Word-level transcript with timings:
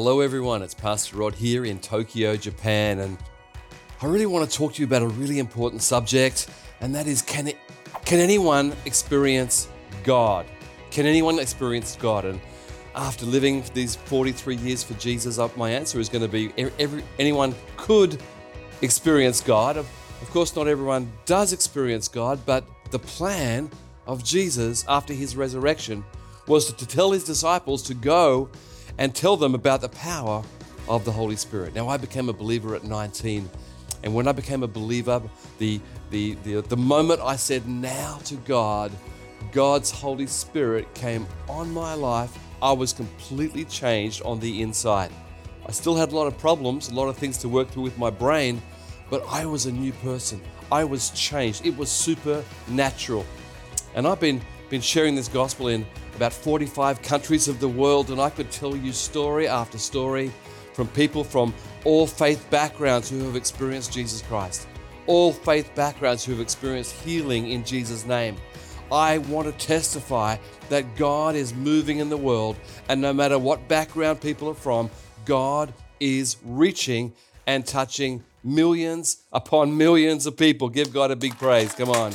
Hello, 0.00 0.20
everyone. 0.20 0.62
It's 0.62 0.74
Pastor 0.74 1.16
Rod 1.16 1.34
here 1.34 1.64
in 1.64 1.80
Tokyo, 1.80 2.36
Japan, 2.36 3.00
and 3.00 3.18
I 4.00 4.06
really 4.06 4.26
want 4.26 4.48
to 4.48 4.56
talk 4.56 4.74
to 4.74 4.80
you 4.80 4.86
about 4.86 5.02
a 5.02 5.08
really 5.08 5.40
important 5.40 5.82
subject, 5.82 6.48
and 6.80 6.94
that 6.94 7.08
is 7.08 7.20
can, 7.20 7.48
it, 7.48 7.56
can 8.04 8.20
anyone 8.20 8.76
experience 8.84 9.66
God? 10.04 10.46
Can 10.92 11.04
anyone 11.04 11.40
experience 11.40 11.98
God? 12.00 12.26
And 12.26 12.40
after 12.94 13.26
living 13.26 13.64
these 13.74 13.96
43 13.96 14.54
years 14.58 14.84
for 14.84 14.94
Jesus, 14.94 15.40
uh, 15.40 15.48
my 15.56 15.70
answer 15.70 15.98
is 15.98 16.08
going 16.08 16.22
to 16.22 16.28
be 16.28 16.52
every, 16.78 17.02
anyone 17.18 17.52
could 17.76 18.22
experience 18.82 19.40
God. 19.40 19.76
Of, 19.76 19.90
course, 20.30 20.54
not 20.54 20.68
everyone 20.68 21.10
does 21.26 21.52
experience 21.52 22.06
God, 22.06 22.38
but 22.46 22.64
the 22.92 23.00
plan 23.00 23.68
of 24.06 24.22
Jesus 24.22 24.84
after 24.86 25.12
his 25.12 25.34
resurrection 25.34 26.04
was 26.46 26.66
to, 26.66 26.76
to 26.76 26.86
tell 26.86 27.10
his 27.10 27.24
disciples 27.24 27.82
to 27.82 27.94
go 27.94 28.48
and 28.98 29.14
tell 29.14 29.36
them 29.36 29.54
about 29.54 29.80
the 29.80 29.88
power 29.88 30.42
of 30.88 31.04
the 31.04 31.12
Holy 31.12 31.36
Spirit. 31.36 31.74
Now, 31.74 31.88
I 31.88 31.96
became 31.96 32.28
a 32.28 32.32
believer 32.32 32.74
at 32.74 32.84
19, 32.84 33.48
and 34.02 34.14
when 34.14 34.28
I 34.28 34.32
became 34.32 34.62
a 34.62 34.68
believer, 34.68 35.22
the, 35.58 35.80
the, 36.10 36.34
the, 36.44 36.60
the 36.62 36.76
moment 36.76 37.20
I 37.20 37.36
said 37.36 37.66
now 37.68 38.18
to 38.24 38.34
God, 38.36 38.92
God's 39.52 39.90
Holy 39.90 40.26
Spirit 40.26 40.92
came 40.94 41.26
on 41.48 41.72
my 41.72 41.94
life. 41.94 42.36
I 42.60 42.72
was 42.72 42.92
completely 42.92 43.64
changed 43.64 44.22
on 44.22 44.40
the 44.40 44.62
inside. 44.62 45.10
I 45.66 45.72
still 45.72 45.94
had 45.94 46.12
a 46.12 46.16
lot 46.16 46.26
of 46.26 46.36
problems, 46.38 46.88
a 46.88 46.94
lot 46.94 47.08
of 47.08 47.16
things 47.16 47.38
to 47.38 47.48
work 47.48 47.68
through 47.68 47.84
with 47.84 47.98
my 47.98 48.10
brain, 48.10 48.60
but 49.10 49.24
I 49.28 49.46
was 49.46 49.66
a 49.66 49.72
new 49.72 49.92
person. 49.92 50.40
I 50.70 50.84
was 50.84 51.10
changed. 51.10 51.64
It 51.64 51.76
was 51.76 51.90
supernatural. 51.90 53.24
And 53.94 54.06
I've 54.06 54.20
been, 54.20 54.40
been 54.70 54.80
sharing 54.80 55.14
this 55.14 55.28
gospel 55.28 55.68
in 55.68 55.86
about 56.18 56.32
45 56.32 57.00
countries 57.00 57.46
of 57.46 57.60
the 57.60 57.68
world, 57.68 58.10
and 58.10 58.20
I 58.20 58.28
could 58.28 58.50
tell 58.50 58.74
you 58.74 58.92
story 58.92 59.46
after 59.46 59.78
story 59.78 60.32
from 60.72 60.88
people 60.88 61.22
from 61.22 61.54
all 61.84 62.08
faith 62.08 62.44
backgrounds 62.50 63.08
who 63.08 63.22
have 63.22 63.36
experienced 63.36 63.92
Jesus 63.92 64.22
Christ, 64.22 64.66
all 65.06 65.32
faith 65.32 65.72
backgrounds 65.76 66.24
who 66.24 66.32
have 66.32 66.40
experienced 66.40 66.92
healing 66.92 67.50
in 67.50 67.64
Jesus' 67.64 68.04
name. 68.04 68.34
I 68.90 69.18
want 69.18 69.46
to 69.46 69.66
testify 69.66 70.38
that 70.70 70.96
God 70.96 71.36
is 71.36 71.54
moving 71.54 71.98
in 71.98 72.08
the 72.08 72.16
world, 72.16 72.56
and 72.88 73.00
no 73.00 73.12
matter 73.12 73.38
what 73.38 73.68
background 73.68 74.20
people 74.20 74.48
are 74.48 74.54
from, 74.54 74.90
God 75.24 75.72
is 76.00 76.36
reaching 76.44 77.12
and 77.46 77.64
touching 77.64 78.24
millions 78.42 79.18
upon 79.32 79.76
millions 79.76 80.26
of 80.26 80.36
people. 80.36 80.68
Give 80.68 80.92
God 80.92 81.12
a 81.12 81.16
big 81.16 81.38
praise. 81.38 81.72
Come 81.74 81.90
on. 81.90 82.12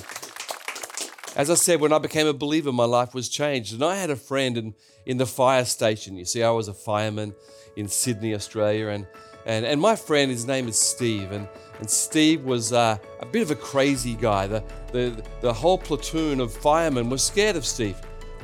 As 1.35 1.49
I 1.49 1.55
said, 1.55 1.81
when 1.81 1.91
I 1.91 1.97
became 1.97 2.27
a 2.27 2.33
believer, 2.33 2.71
my 2.71 2.85
life 2.85 3.15
was 3.15 3.27
changed. 3.27 3.73
And 3.73 3.83
I 3.83 3.95
had 3.95 4.11
a 4.11 4.15
friend 4.15 4.55
in, 4.55 4.75
in 5.05 5.17
the 5.17 5.25
fire 5.25 5.65
station. 5.65 6.15
You 6.15 6.25
see, 6.25 6.43
I 6.43 6.51
was 6.51 6.67
a 6.67 6.73
fireman 6.73 7.33
in 7.75 7.87
Sydney, 7.87 8.35
Australia. 8.35 8.89
And, 8.89 9.07
and, 9.47 9.65
and 9.65 9.81
my 9.81 9.95
friend, 9.95 10.29
his 10.29 10.45
name 10.45 10.67
is 10.67 10.77
Steve. 10.79 11.31
And, 11.31 11.47
and 11.79 11.89
Steve 11.89 12.43
was 12.43 12.71
uh, 12.71 12.97
a 13.19 13.25
bit 13.25 13.41
of 13.41 13.49
a 13.49 13.55
crazy 13.55 14.13
guy. 14.13 14.45
The, 14.45 14.63
the, 14.91 15.23
the 15.41 15.51
whole 15.51 15.79
platoon 15.79 16.39
of 16.39 16.53
firemen 16.53 17.09
was 17.09 17.23
scared 17.23 17.55
of 17.55 17.65
Steve. 17.65 17.99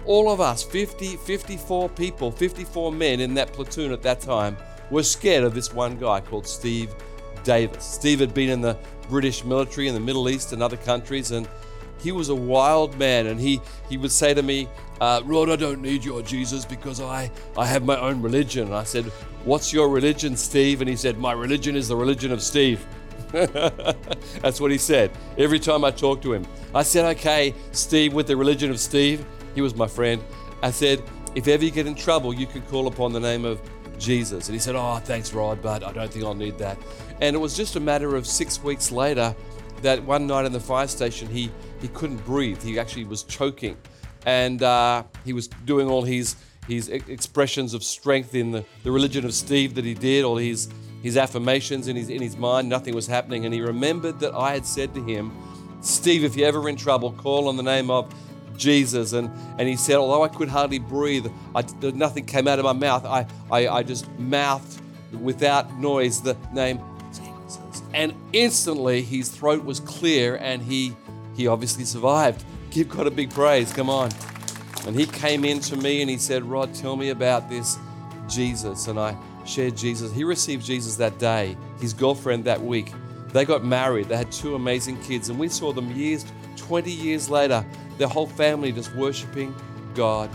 All 0.05 0.31
of 0.31 0.41
us, 0.41 0.63
50, 0.63 1.17
54 1.17 1.89
people, 1.89 2.31
54 2.31 2.91
men 2.91 3.19
in 3.19 3.35
that 3.35 3.53
platoon 3.53 3.91
at 3.91 4.01
that 4.01 4.19
time, 4.19 4.57
were 4.89 5.03
scared 5.03 5.43
of 5.43 5.53
this 5.53 5.71
one 5.71 5.99
guy 5.99 6.21
called 6.21 6.47
Steve 6.47 6.95
Davis. 7.43 7.85
Steve 7.85 8.19
had 8.19 8.33
been 8.33 8.49
in 8.49 8.61
the 8.61 8.75
British 9.07 9.43
military 9.43 9.87
in 9.87 9.93
the 9.93 9.99
Middle 9.99 10.27
East 10.27 10.53
and 10.53 10.63
other 10.63 10.77
countries, 10.77 11.29
and 11.29 11.47
he 11.99 12.11
was 12.11 12.29
a 12.29 12.35
wild 12.35 12.97
man, 12.97 13.27
and 13.27 13.39
he, 13.39 13.61
he 13.89 13.97
would 13.97 14.11
say 14.11 14.33
to 14.33 14.41
me, 14.41 14.67
uh, 15.01 15.21
Rod, 15.23 15.49
I 15.49 15.55
don't 15.55 15.81
need 15.81 16.03
your 16.03 16.21
Jesus 16.21 16.65
because 16.65 16.99
I, 16.99 17.31
I 17.57 17.65
have 17.65 17.83
my 17.85 17.97
own 17.99 18.21
religion. 18.21 18.67
And 18.67 18.75
I 18.75 18.83
said, 18.83 19.05
What's 19.45 19.71
your 19.71 19.89
religion, 19.89 20.35
Steve? 20.35 20.81
And 20.81 20.89
he 20.89 20.95
said, 20.95 21.17
My 21.17 21.31
religion 21.31 21.75
is 21.75 21.87
the 21.87 21.95
religion 21.95 22.31
of 22.31 22.41
Steve. 22.41 22.85
That's 23.31 24.59
what 24.59 24.71
he 24.71 24.77
said 24.77 25.11
every 25.37 25.59
time 25.59 25.83
I 25.85 25.91
talked 25.91 26.23
to 26.23 26.33
him. 26.33 26.45
I 26.75 26.83
said, 26.83 27.05
Okay, 27.17 27.53
Steve, 27.71 28.13
with 28.13 28.27
the 28.27 28.35
religion 28.35 28.69
of 28.71 28.79
Steve, 28.79 29.25
he 29.55 29.61
was 29.61 29.73
my 29.75 29.87
friend. 29.87 30.21
I 30.61 30.71
said, 30.71 31.01
If 31.35 31.47
ever 31.47 31.63
you 31.63 31.71
get 31.71 31.87
in 31.87 31.95
trouble, 31.95 32.33
you 32.33 32.45
can 32.45 32.61
call 32.63 32.87
upon 32.87 33.13
the 33.13 33.19
name 33.21 33.45
of 33.45 33.61
Jesus. 33.97 34.47
And 34.47 34.53
he 34.53 34.59
said, 34.59 34.75
Oh, 34.75 34.97
thanks, 34.97 35.33
Rod, 35.33 35.61
but 35.61 35.83
I 35.83 35.93
don't 35.93 36.11
think 36.11 36.25
I'll 36.25 36.33
need 36.33 36.57
that. 36.57 36.77
And 37.21 37.35
it 37.35 37.39
was 37.39 37.55
just 37.55 37.77
a 37.77 37.79
matter 37.79 38.17
of 38.17 38.27
six 38.27 38.61
weeks 38.61 38.91
later 38.91 39.33
that 39.83 40.03
one 40.03 40.27
night 40.27 40.45
in 40.45 40.51
the 40.51 40.59
fire 40.59 40.87
station, 40.87 41.27
he, 41.27 41.51
he 41.81 41.87
couldn't 41.89 42.23
breathe. 42.25 42.61
He 42.61 42.79
actually 42.79 43.05
was 43.05 43.23
choking. 43.23 43.77
And 44.25 44.61
uh, 44.61 45.03
he 45.25 45.33
was 45.33 45.47
doing 45.65 45.87
all 45.87 46.03
his, 46.03 46.35
his 46.67 46.89
expressions 46.89 47.73
of 47.73 47.83
strength 47.83 48.35
in 48.35 48.51
the, 48.51 48.65
the 48.83 48.91
religion 48.91 49.25
of 49.25 49.33
Steve 49.33 49.75
that 49.75 49.85
he 49.85 49.93
did, 49.93 50.25
all 50.25 50.37
his, 50.37 50.69
his 51.01 51.17
affirmations 51.17 51.87
in 51.87 51.95
his, 51.95 52.09
in 52.09 52.21
his 52.21 52.37
mind. 52.37 52.67
Nothing 52.69 52.95
was 52.95 53.07
happening. 53.07 53.45
And 53.45 53.53
he 53.53 53.61
remembered 53.61 54.19
that 54.19 54.33
I 54.33 54.53
had 54.53 54.65
said 54.65 54.93
to 54.95 55.03
him, 55.03 55.31
Steve, 55.81 56.23
if 56.23 56.35
you're 56.35 56.47
ever 56.47 56.67
in 56.67 56.75
trouble, 56.75 57.13
call 57.13 57.47
on 57.47 57.55
the 57.55 57.63
name 57.63 57.89
of 57.89 58.13
Jesus. 58.57 59.13
And, 59.13 59.31
and 59.57 59.67
he 59.67 59.77
said, 59.77 59.95
although 59.95 60.23
I 60.23 60.27
could 60.27 60.49
hardly 60.49 60.79
breathe, 60.79 61.27
I, 61.55 61.63
nothing 61.81 62.25
came 62.25 62.47
out 62.47 62.59
of 62.59 62.65
my 62.65 62.73
mouth. 62.73 63.05
I, 63.05 63.25
I, 63.49 63.67
I 63.69 63.83
just 63.83 64.09
mouthed 64.19 64.81
without 65.13 65.73
noise 65.79 66.21
the 66.21 66.37
name 66.53 66.79
and 67.93 68.13
instantly 68.33 69.01
his 69.01 69.29
throat 69.29 69.63
was 69.63 69.79
clear 69.79 70.35
and 70.37 70.61
he 70.61 70.95
he 71.35 71.47
obviously 71.47 71.85
survived. 71.85 72.43
Give 72.69 72.89
God 72.89 73.07
a 73.07 73.11
big 73.11 73.31
praise. 73.31 73.71
Come 73.71 73.89
on. 73.89 74.09
And 74.85 74.95
he 74.95 75.05
came 75.05 75.45
in 75.45 75.59
to 75.61 75.77
me 75.77 76.01
and 76.01 76.09
he 76.09 76.17
said, 76.17 76.43
Rod, 76.43 76.73
tell 76.73 76.95
me 76.95 77.09
about 77.09 77.49
this 77.49 77.77
Jesus. 78.27 78.87
And 78.87 78.99
I 78.99 79.15
shared 79.45 79.77
Jesus. 79.77 80.11
He 80.11 80.23
received 80.23 80.65
Jesus 80.65 80.95
that 80.97 81.17
day, 81.17 81.55
his 81.79 81.93
girlfriend 81.93 82.43
that 82.45 82.61
week. 82.61 82.91
They 83.31 83.45
got 83.45 83.63
married. 83.63 84.09
They 84.09 84.17
had 84.17 84.31
two 84.31 84.55
amazing 84.55 85.01
kids. 85.01 85.29
And 85.29 85.39
we 85.39 85.49
saw 85.49 85.71
them 85.71 85.91
years, 85.91 86.25
20 86.57 86.91
years 86.91 87.29
later, 87.29 87.65
their 87.97 88.07
whole 88.07 88.27
family 88.27 88.71
just 88.71 88.93
worshiping 88.95 89.55
God 89.95 90.29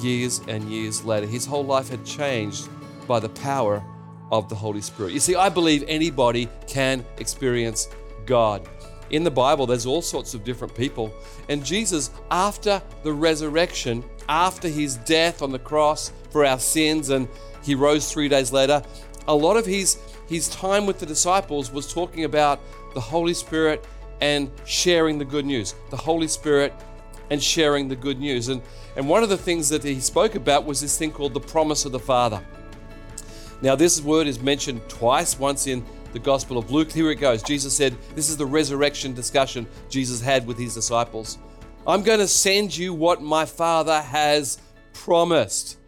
years 0.00 0.40
and 0.48 0.64
years 0.64 1.04
later. 1.04 1.26
His 1.26 1.46
whole 1.46 1.64
life 1.64 1.88
had 1.88 2.04
changed 2.04 2.68
by 3.06 3.20
the 3.20 3.28
power 3.30 3.82
of 4.30 4.48
the 4.48 4.54
Holy 4.54 4.80
Spirit. 4.80 5.12
You 5.12 5.20
see, 5.20 5.34
I 5.34 5.48
believe 5.48 5.84
anybody 5.88 6.48
can 6.66 7.04
experience 7.18 7.88
God. 8.26 8.68
In 9.10 9.24
the 9.24 9.30
Bible, 9.30 9.66
there's 9.66 9.86
all 9.86 10.02
sorts 10.02 10.34
of 10.34 10.44
different 10.44 10.74
people. 10.74 11.12
And 11.48 11.64
Jesus, 11.64 12.10
after 12.30 12.82
the 13.02 13.12
resurrection, 13.12 14.04
after 14.28 14.68
his 14.68 14.96
death 14.96 15.40
on 15.40 15.50
the 15.50 15.58
cross 15.58 16.12
for 16.30 16.44
our 16.44 16.58
sins, 16.58 17.08
and 17.08 17.26
he 17.62 17.74
rose 17.74 18.12
three 18.12 18.28
days 18.28 18.52
later, 18.52 18.82
a 19.26 19.34
lot 19.34 19.56
of 19.56 19.64
his, 19.64 19.98
his 20.26 20.48
time 20.48 20.86
with 20.86 20.98
the 20.98 21.06
disciples 21.06 21.72
was 21.72 21.92
talking 21.92 22.24
about 22.24 22.60
the 22.94 23.00
Holy 23.00 23.34
Spirit 23.34 23.86
and 24.20 24.50
sharing 24.66 25.18
the 25.18 25.24
good 25.24 25.46
news. 25.46 25.74
The 25.90 25.96
Holy 25.96 26.28
Spirit 26.28 26.74
and 27.30 27.42
sharing 27.42 27.88
the 27.88 27.96
good 27.96 28.18
news. 28.18 28.48
And, 28.48 28.62
and 28.96 29.08
one 29.08 29.22
of 29.22 29.28
the 29.28 29.36
things 29.36 29.68
that 29.68 29.84
he 29.84 30.00
spoke 30.00 30.34
about 30.34 30.64
was 30.64 30.80
this 30.80 30.98
thing 30.98 31.12
called 31.12 31.34
the 31.34 31.40
promise 31.40 31.84
of 31.84 31.92
the 31.92 31.98
Father. 31.98 32.42
Now, 33.60 33.74
this 33.74 34.00
word 34.00 34.26
is 34.26 34.40
mentioned 34.40 34.88
twice, 34.88 35.38
once 35.38 35.66
in 35.66 35.84
the 36.12 36.18
Gospel 36.18 36.58
of 36.58 36.70
Luke. 36.70 36.92
Here 36.92 37.10
it 37.10 37.16
goes. 37.16 37.42
Jesus 37.42 37.76
said, 37.76 37.96
This 38.14 38.28
is 38.28 38.36
the 38.36 38.46
resurrection 38.46 39.14
discussion 39.14 39.66
Jesus 39.88 40.20
had 40.20 40.46
with 40.46 40.58
his 40.58 40.74
disciples. 40.74 41.38
I'm 41.86 42.02
going 42.02 42.20
to 42.20 42.28
send 42.28 42.76
you 42.76 42.94
what 42.94 43.22
my 43.22 43.44
Father 43.44 44.00
has 44.00 44.58
promised, 44.92 45.78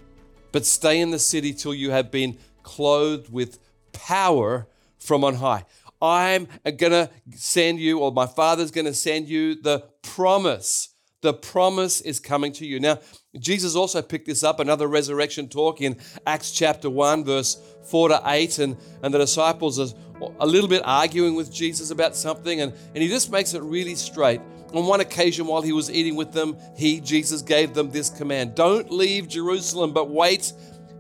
but 0.52 0.67
stay 0.67 1.00
in 1.00 1.11
the 1.11 1.19
city 1.19 1.52
till 1.52 1.75
you 1.75 1.90
have 1.90 2.11
been 2.11 2.38
clothed 2.62 3.32
with 3.32 3.58
power 3.93 4.66
from 4.99 5.25
on 5.25 5.34
high. 5.37 5.64
I'm 6.02 6.49
going 6.64 6.93
to 6.93 7.11
send 7.34 7.78
you, 7.78 7.99
or 7.99 8.12
my 8.12 8.26
Father's 8.26 8.70
going 8.70 8.87
to 8.87 8.94
send 8.94 9.28
you 9.28 9.61
the 9.61 9.81
promise. 10.02 10.89
The 11.22 11.34
promise 11.34 12.00
is 12.00 12.19
coming 12.19 12.52
to 12.52 12.67
you. 12.67 12.81
Now, 12.81 12.99
Jesus 13.38 13.76
also 13.76 14.00
picked 14.00 14.26
this 14.26 14.43
up, 14.43 14.58
another 14.58 14.87
resurrection 14.87 15.49
talk 15.49 15.82
in 15.82 15.99
Acts 16.26 16.50
chapter 16.50 16.88
1, 16.88 17.25
verse 17.25 17.61
4 17.84 18.08
to 18.08 18.22
8. 18.25 18.58
And, 18.58 18.76
and 19.02 19.12
the 19.12 19.19
disciples 19.19 19.78
are 19.78 19.94
a 20.38 20.46
little 20.46 20.69
bit 20.69 20.82
arguing 20.84 21.34
with 21.34 21.52
Jesus 21.52 21.90
about 21.90 22.17
something, 22.17 22.62
and, 22.62 22.72
and 22.94 23.02
he 23.02 23.08
just 23.08 23.31
makes 23.31 23.52
it 23.52 23.62
really 23.62 23.94
straight. 23.94 24.40
On 24.72 24.87
one 24.87 25.00
occasion, 25.00 25.46
while 25.46 25.61
he 25.61 25.72
was 25.72 25.90
eating 25.90 26.17
with 26.17 26.32
them, 26.32 26.56
he, 26.75 27.00
Jesus, 27.00 27.43
gave 27.43 27.75
them 27.75 27.90
this 27.90 28.08
command 28.08 28.55
Don't 28.55 28.90
leave 28.90 29.28
Jerusalem, 29.28 29.93
but 29.93 30.08
wait 30.08 30.52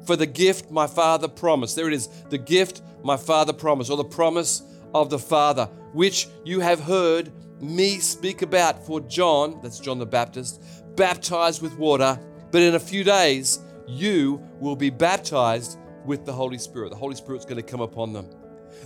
for 0.04 0.16
the 0.16 0.26
gift 0.26 0.70
my 0.70 0.86
Father 0.86 1.28
promised. 1.28 1.76
There 1.76 1.88
it 1.88 1.94
is, 1.94 2.08
the 2.28 2.38
gift 2.38 2.82
my 3.02 3.16
Father 3.16 3.54
promised, 3.54 3.90
or 3.90 3.96
the 3.96 4.04
promise 4.04 4.62
of 4.92 5.08
the 5.08 5.18
Father, 5.18 5.66
which 5.92 6.28
you 6.44 6.60
have 6.60 6.80
heard 6.80 7.32
me 7.60 7.98
speak 7.98 8.42
about. 8.42 8.86
For 8.86 9.00
John, 9.00 9.60
that's 9.62 9.78
John 9.78 9.98
the 9.98 10.06
Baptist, 10.06 10.62
baptized 10.96 11.62
with 11.62 11.76
water, 11.76 12.18
but 12.50 12.62
in 12.62 12.74
a 12.74 12.80
few 12.80 13.04
days 13.04 13.60
you 13.86 14.42
will 14.58 14.76
be 14.76 14.90
baptized 14.90 15.78
with 16.04 16.24
the 16.24 16.32
Holy 16.32 16.58
Spirit. 16.58 16.90
The 16.90 16.96
Holy 16.96 17.16
Spirit's 17.16 17.44
going 17.44 17.56
to 17.56 17.62
come 17.62 17.80
upon 17.80 18.12
them. 18.12 18.28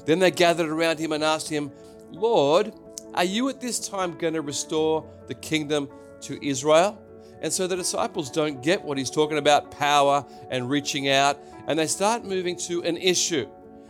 Then 0.07 0.19
they 0.19 0.31
gathered 0.31 0.69
around 0.69 0.99
him 0.99 1.13
and 1.13 1.23
asked 1.23 1.49
him, 1.49 1.71
Lord, 2.11 2.73
are 3.15 3.25
you 3.25 3.49
at 3.49 3.61
this 3.61 3.89
time 3.89 4.19
going 4.19 4.35
to 4.35 4.43
restore 4.43 5.09
the 5.29 5.35
kingdom 5.35 5.89
to 6.23 6.45
Israel? 6.45 7.01
And 7.41 7.53
so 7.53 7.67
the 7.67 7.77
disciples 7.77 8.31
don't 8.31 8.63
get 8.63 8.83
what 8.83 8.97
he's 8.97 9.11
talking 9.11 9.39
about 9.39 9.71
power 9.71 10.25
and 10.51 10.69
reaching 10.69 11.09
out, 11.09 11.39
and 11.67 11.79
they 11.79 11.87
start 11.87 12.25
moving 12.25 12.57
to 12.61 12.83
an 12.83 12.97
issue. 12.97 13.47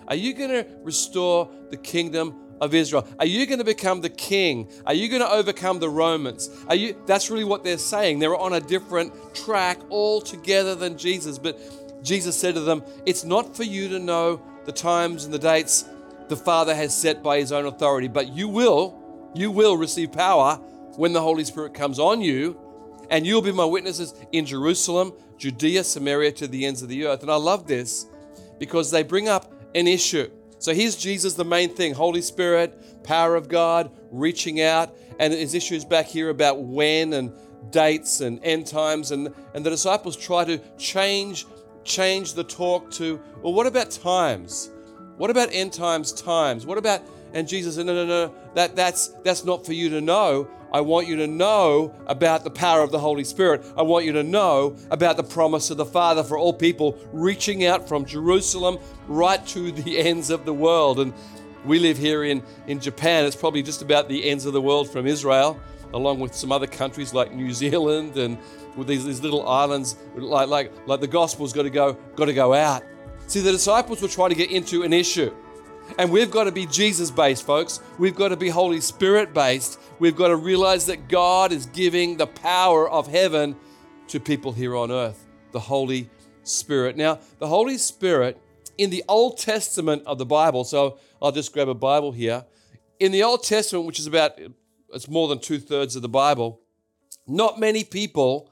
Are 0.08 0.16
you 0.16 0.34
going 0.34 0.50
to 0.50 0.66
restore 0.82 1.50
the 1.70 1.76
kingdom 1.76 2.44
of 2.60 2.74
Israel? 2.74 3.06
Are 3.18 3.26
you 3.26 3.46
going 3.46 3.58
to 3.58 3.64
become 3.64 4.00
the 4.00 4.10
king? 4.10 4.70
Are 4.86 4.94
you 4.94 5.08
going 5.08 5.22
to 5.22 5.30
overcome 5.30 5.78
the 5.78 5.88
Romans? 5.88 6.50
Are 6.68 6.74
you 6.74 6.96
That's 7.06 7.30
really 7.30 7.44
what 7.44 7.64
they're 7.64 7.78
saying. 7.78 8.18
They're 8.18 8.36
on 8.36 8.52
a 8.54 8.60
different 8.60 9.12
track 9.34 9.78
altogether 9.90 10.74
than 10.74 10.96
Jesus. 10.96 11.38
But 11.38 11.58
Jesus 12.02 12.36
said 12.36 12.54
to 12.54 12.60
them, 12.60 12.82
"It's 13.06 13.24
not 13.24 13.56
for 13.56 13.64
you 13.64 13.88
to 13.88 13.98
know 13.98 14.40
the 14.64 14.72
times 14.72 15.24
and 15.24 15.34
the 15.34 15.38
dates 15.38 15.84
the 16.28 16.36
Father 16.36 16.74
has 16.74 16.96
set 16.96 17.22
by 17.22 17.38
his 17.38 17.52
own 17.52 17.66
authority, 17.66 18.08
but 18.08 18.28
you 18.34 18.48
will 18.48 18.94
you 19.34 19.50
will 19.50 19.76
receive 19.76 20.12
power 20.12 20.60
when 20.96 21.12
the 21.12 21.20
Holy 21.20 21.44
Spirit 21.44 21.74
comes 21.74 21.98
on 21.98 22.20
you, 22.20 22.56
and 23.10 23.26
you'll 23.26 23.42
be 23.42 23.50
my 23.50 23.64
witnesses 23.64 24.14
in 24.30 24.46
Jerusalem, 24.46 25.12
Judea, 25.38 25.82
Samaria 25.82 26.30
to 26.32 26.46
the 26.46 26.64
ends 26.64 26.82
of 26.82 26.88
the 26.88 27.04
earth." 27.06 27.22
And 27.22 27.30
I 27.30 27.36
love 27.36 27.66
this 27.66 28.06
because 28.60 28.90
they 28.90 29.02
bring 29.02 29.28
up 29.28 29.52
an 29.74 29.88
issue. 29.88 30.30
So 30.64 30.72
here's 30.72 30.96
Jesus, 30.96 31.34
the 31.34 31.44
main 31.44 31.75
thing 31.75 31.93
Holy 31.93 32.22
Spirit, 32.22 33.05
power 33.05 33.37
of 33.37 33.49
God, 33.49 33.90
reaching 34.11 34.62
out. 34.62 34.96
And 35.20 35.31
his 35.31 35.52
issues 35.52 35.84
back 35.84 36.06
here 36.06 36.31
about 36.31 36.62
when 36.62 37.12
and 37.12 37.31
dates 37.69 38.22
and 38.22 38.43
end 38.43 38.66
times. 38.66 39.11
And, 39.11 39.34
and 39.52 39.66
the 39.66 39.69
disciples 39.69 40.16
try 40.16 40.43
to 40.46 40.58
change, 40.78 41.44
change 41.84 42.32
the 42.32 42.44
talk 42.44 42.90
to, 42.93 43.20
well, 43.43 43.52
what 43.52 43.66
about 43.66 43.90
times? 43.90 44.70
What 45.19 45.28
about 45.28 45.50
end 45.52 45.75
times 45.75 46.14
times? 46.14 46.64
What 46.64 46.78
about, 46.78 47.02
and 47.34 47.46
Jesus 47.46 47.75
said, 47.75 47.84
no, 47.84 47.94
no, 47.94 48.06
no, 48.06 48.34
that, 48.55 48.75
that's, 48.75 49.08
that's 49.22 49.44
not 49.44 49.66
for 49.66 49.75
you 49.75 49.90
to 49.90 50.00
know. 50.00 50.49
I 50.75 50.81
want 50.81 51.06
you 51.06 51.15
to 51.19 51.29
know 51.29 51.94
about 52.09 52.43
the 52.43 52.50
power 52.50 52.82
of 52.82 52.91
the 52.91 52.99
Holy 52.99 53.23
Spirit. 53.23 53.65
I 53.76 53.82
want 53.82 54.06
you 54.06 54.12
to 54.15 54.25
know 54.25 54.76
about 54.91 55.17
the 55.17 55.23
promise 55.23 55.71
of 55.71 55.76
the 55.76 55.85
Father 55.85 56.25
for 56.25 56.37
all 56.37 56.53
people, 56.53 56.99
reaching 57.12 57.65
out 57.65 57.88
from 57.88 58.05
Jerusalem 58.05 58.79
right 59.06 59.47
to 59.47 59.71
the 59.71 59.99
ends 60.09 60.31
of 60.31 60.44
the 60.44 60.53
world. 60.53 60.99
And 60.99 61.15
we 61.65 61.79
live 61.79 61.97
here 61.97 62.25
in, 62.25 62.43
in 62.67 62.81
Japan. 62.81 63.25
It's 63.25 63.37
probably 63.37 63.62
just 63.62 63.82
about 63.82 64.09
the 64.09 64.29
ends 64.29 64.47
of 64.47 64.53
the 64.53 64.61
world 64.61 64.91
from 64.91 65.06
Israel, 65.06 65.61
along 65.93 66.19
with 66.19 66.35
some 66.35 66.50
other 66.50 66.67
countries 66.67 67.15
like 67.15 67.32
New 67.32 67.53
Zealand 67.62 68.17
and 68.17 68.37
with 68.75 68.88
these, 68.88 69.05
these 69.05 69.23
little 69.23 69.49
islands, 69.49 69.94
like, 70.17 70.49
like, 70.49 70.73
like 70.88 71.00
the 71.00 71.06
gospel's 71.06 71.53
got 71.53 71.62
to 71.62 71.71
go, 71.71 71.93
got 72.17 72.25
to 72.25 72.35
go 72.35 72.53
out. 72.53 72.82
See, 73.29 73.38
the 73.38 73.53
disciples 73.53 74.03
were 74.03 74.09
trying 74.09 74.31
to 74.31 74.35
get 74.35 74.50
into 74.50 74.82
an 74.82 74.93
issue. 74.93 75.32
And 75.98 76.10
we've 76.10 76.31
got 76.31 76.44
to 76.44 76.52
be 76.52 76.66
Jesus 76.66 77.10
based, 77.10 77.44
folks. 77.44 77.81
We've 77.98 78.14
got 78.14 78.28
to 78.28 78.36
be 78.36 78.48
Holy 78.48 78.81
Spirit 78.81 79.32
based. 79.32 79.78
We've 79.98 80.16
got 80.16 80.28
to 80.28 80.36
realize 80.36 80.86
that 80.86 81.08
God 81.08 81.52
is 81.52 81.66
giving 81.66 82.16
the 82.16 82.26
power 82.26 82.88
of 82.88 83.06
heaven 83.06 83.56
to 84.08 84.20
people 84.20 84.52
here 84.52 84.76
on 84.76 84.90
earth, 84.90 85.26
the 85.52 85.60
Holy 85.60 86.10
Spirit. 86.42 86.96
Now, 86.96 87.20
the 87.38 87.46
Holy 87.46 87.78
Spirit 87.78 88.40
in 88.76 88.90
the 88.90 89.04
Old 89.08 89.38
Testament 89.38 90.02
of 90.06 90.19
the 90.19 90.26
Bible, 90.26 90.64
so 90.64 90.98
I'll 91.22 91.32
just 91.32 91.52
grab 91.52 91.69
a 91.69 91.75
Bible 91.75 92.12
here. 92.12 92.44
In 92.98 93.12
the 93.12 93.22
Old 93.22 93.44
Testament, 93.44 93.87
which 93.87 93.98
is 93.98 94.06
about, 94.06 94.38
it's 94.92 95.08
more 95.08 95.28
than 95.28 95.38
two 95.38 95.58
thirds 95.58 95.96
of 95.96 96.02
the 96.02 96.08
Bible, 96.08 96.60
not 97.26 97.58
many 97.58 97.84
people 97.84 98.50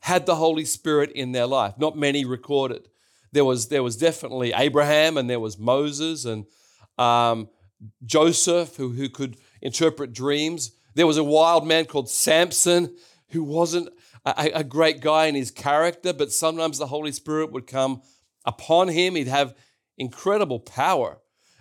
had 0.00 0.26
the 0.26 0.36
Holy 0.36 0.64
Spirit 0.64 1.10
in 1.12 1.32
their 1.32 1.46
life, 1.46 1.74
not 1.78 1.96
many 1.96 2.24
recorded. 2.24 2.88
There 3.32 3.44
was, 3.44 3.68
there 3.68 3.82
was 3.82 3.96
definitely 3.96 4.52
Abraham 4.54 5.16
and 5.16 5.30
there 5.30 5.40
was 5.40 5.58
Moses 5.58 6.24
and 6.24 6.44
um, 6.98 7.48
Joseph, 8.04 8.76
who, 8.76 8.90
who 8.90 9.08
could 9.08 9.36
interpret 9.60 10.12
dreams. 10.12 10.72
There 10.94 11.06
was 11.06 11.16
a 11.16 11.24
wild 11.24 11.66
man 11.66 11.86
called 11.86 12.08
Samson, 12.08 12.94
who 13.30 13.42
wasn't 13.42 13.88
a, 14.24 14.50
a 14.54 14.64
great 14.64 15.00
guy 15.00 15.26
in 15.26 15.34
his 15.34 15.50
character, 15.50 16.12
but 16.12 16.32
sometimes 16.32 16.78
the 16.78 16.86
Holy 16.86 17.12
Spirit 17.12 17.52
would 17.52 17.66
come 17.66 18.02
upon 18.44 18.88
him. 18.88 19.14
He'd 19.14 19.28
have 19.28 19.54
incredible 19.98 20.60
power. 20.60 21.18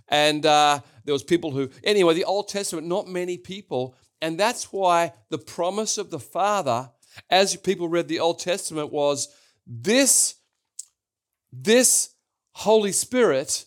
And 0.08 0.46
uh, 0.46 0.82
there 1.06 1.14
was 1.14 1.24
people 1.24 1.52
who, 1.52 1.70
anyway, 1.84 2.14
the 2.14 2.26
Old 2.26 2.50
Testament, 2.50 2.88
not 2.88 3.08
many 3.08 3.38
people. 3.38 3.96
And 4.22 4.40
that's 4.40 4.72
why 4.72 5.14
the 5.30 5.38
promise 5.38 5.98
of 5.98 6.12
the 6.12 6.20
Father, 6.20 6.92
as 7.30 7.56
people 7.56 7.88
read 7.88 8.08
the 8.08 8.20
Old 8.20 8.40
Testament, 8.40 8.92
was 8.92 9.34
this, 9.66 10.36
this 11.52 12.14
Holy 12.54 12.92
Spirit 12.92 13.66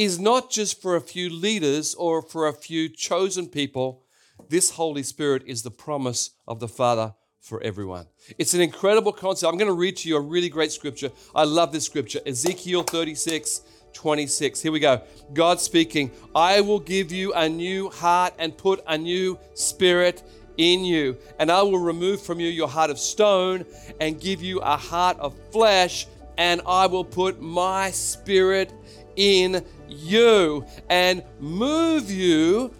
is 0.00 0.18
not 0.18 0.50
just 0.50 0.80
for 0.80 0.96
a 0.96 1.00
few 1.00 1.28
leaders 1.28 1.94
or 1.94 2.22
for 2.22 2.48
a 2.48 2.54
few 2.54 2.88
chosen 2.88 3.46
people. 3.46 4.02
This 4.48 4.70
Holy 4.70 5.02
Spirit 5.02 5.42
is 5.46 5.62
the 5.62 5.70
promise 5.70 6.30
of 6.48 6.58
the 6.58 6.68
Father 6.68 7.12
for 7.38 7.62
everyone. 7.62 8.06
It's 8.38 8.54
an 8.54 8.62
incredible 8.62 9.12
concept. 9.12 9.52
I'm 9.52 9.58
going 9.58 9.68
to 9.68 9.74
read 9.74 9.98
to 9.98 10.08
you 10.08 10.16
a 10.16 10.20
really 10.20 10.48
great 10.48 10.72
scripture. 10.72 11.10
I 11.34 11.44
love 11.44 11.70
this 11.70 11.84
scripture 11.84 12.20
Ezekiel 12.24 12.82
36. 12.82 13.60
26. 13.92 14.62
Here 14.62 14.72
we 14.72 14.80
go. 14.80 15.02
God 15.34 15.60
speaking, 15.60 16.12
I 16.34 16.60
will 16.60 16.78
give 16.78 17.10
you 17.10 17.34
a 17.34 17.48
new 17.48 17.90
heart 17.90 18.32
and 18.38 18.56
put 18.56 18.82
a 18.86 18.96
new 18.96 19.36
spirit 19.54 20.22
in 20.56 20.82
you. 20.84 21.18
And 21.38 21.50
I 21.50 21.60
will 21.60 21.78
remove 21.78 22.22
from 22.22 22.40
you 22.40 22.48
your 22.48 22.68
heart 22.68 22.90
of 22.90 22.98
stone 23.00 23.66
and 24.00 24.18
give 24.18 24.42
you 24.42 24.60
a 24.60 24.76
heart 24.76 25.18
of 25.18 25.34
flesh. 25.50 26.06
And 26.38 26.62
I 26.66 26.86
will 26.86 27.04
put 27.04 27.42
my 27.42 27.90
spirit 27.90 28.72
in 29.16 29.64
you 29.88 30.64
and 30.88 31.22
move 31.40 32.10
you 32.10 32.72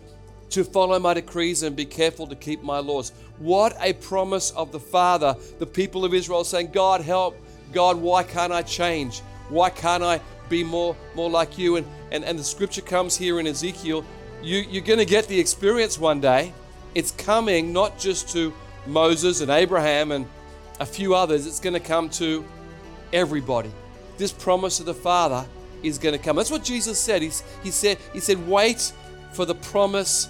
to 0.51 0.65
follow 0.65 0.99
my 0.99 1.15
decrees 1.15 1.63
and 1.63 1.77
be 1.77 1.85
careful 1.85 2.27
to 2.27 2.37
keep 2.37 2.63
my 2.63 2.79
laws. 2.79 3.13
What 3.39 3.77
a 3.81 3.93
promise 3.95 4.51
of 4.53 4.73
the 4.73 4.81
Father. 4.81 5.37
The 5.59 5.67
people 5.67 6.05
of 6.05 6.13
Israel 6.13 6.45
saying, 6.45 6.71
God, 6.73 7.01
help. 7.01 7.37
God, 7.73 7.97
why 7.97 8.23
can't 8.25 8.53
I 8.53 8.63
change? 8.63 9.21
Why 9.49 9.71
can't 9.71 10.03
I 10.03 10.21
be 10.49 10.65
more, 10.65 10.97
more 11.15 11.31
like 11.31 11.57
you? 11.57 11.77
And, 11.77 11.87
and, 12.11 12.25
and 12.25 12.39
the 12.39 12.45
scripture 12.45 12.83
comes 12.83 13.17
here 13.17 13.39
in 13.39 13.47
Ezekiel. 13.47 14.05
You, 14.43 14.59
you're 14.59 14.85
going 14.85 14.99
to 14.99 15.05
get 15.05 15.29
the 15.29 15.39
experience 15.39 15.99
one 15.99 16.21
day. 16.21 16.53
It's 16.95 17.13
coming 17.13 17.73
not 17.73 17.99
just 17.99 18.31
to 18.31 18.53
Moses 18.87 19.41
and 19.41 19.51
Abraham 19.51 20.11
and 20.11 20.27
a 20.81 20.87
few 20.87 21.15
others, 21.15 21.47
it's 21.47 21.61
going 21.61 21.75
to 21.75 21.81
come 21.81 22.09
to 22.11 22.45
everybody. 23.13 23.71
This 24.19 24.33
promise 24.33 24.81
of 24.81 24.87
the 24.87 24.95
Father 24.95 25.47
is 25.83 25.99
going 25.99 26.17
to 26.17 26.23
come. 26.23 26.37
That's 26.37 26.51
what 26.51 26.65
Jesus 26.65 26.99
said. 26.99 27.23
He's, 27.23 27.43
he 27.63 27.71
said. 27.71 27.99
He 28.13 28.21
said, 28.21 28.47
"Wait 28.49 28.93
for 29.33 29.45
the 29.45 29.55
promise 29.55 30.29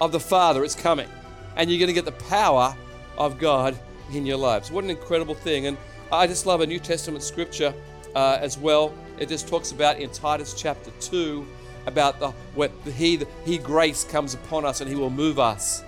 of 0.00 0.12
the 0.12 0.20
Father. 0.20 0.64
It's 0.64 0.74
coming, 0.74 1.08
and 1.56 1.70
you're 1.70 1.78
going 1.78 1.88
to 1.88 1.94
get 1.94 2.04
the 2.04 2.24
power 2.26 2.76
of 3.18 3.38
God 3.38 3.78
in 4.12 4.26
your 4.26 4.36
lives." 4.36 4.70
What 4.70 4.84
an 4.84 4.90
incredible 4.90 5.34
thing! 5.34 5.66
And 5.66 5.76
I 6.12 6.26
just 6.26 6.46
love 6.46 6.60
a 6.60 6.66
New 6.66 6.78
Testament 6.78 7.22
scripture 7.22 7.74
uh, 8.14 8.38
as 8.40 8.58
well. 8.58 8.92
It 9.18 9.28
just 9.28 9.48
talks 9.48 9.72
about 9.72 9.98
in 9.98 10.10
Titus 10.10 10.54
chapter 10.54 10.90
two 11.00 11.46
about 11.86 12.18
the 12.20 12.30
where 12.54 12.70
the, 12.84 12.92
he 12.92 13.16
the, 13.16 13.26
he 13.44 13.58
grace 13.58 14.04
comes 14.04 14.34
upon 14.34 14.64
us 14.64 14.80
and 14.80 14.90
he 14.90 14.96
will 14.96 15.10
move 15.10 15.38
us. 15.38 15.82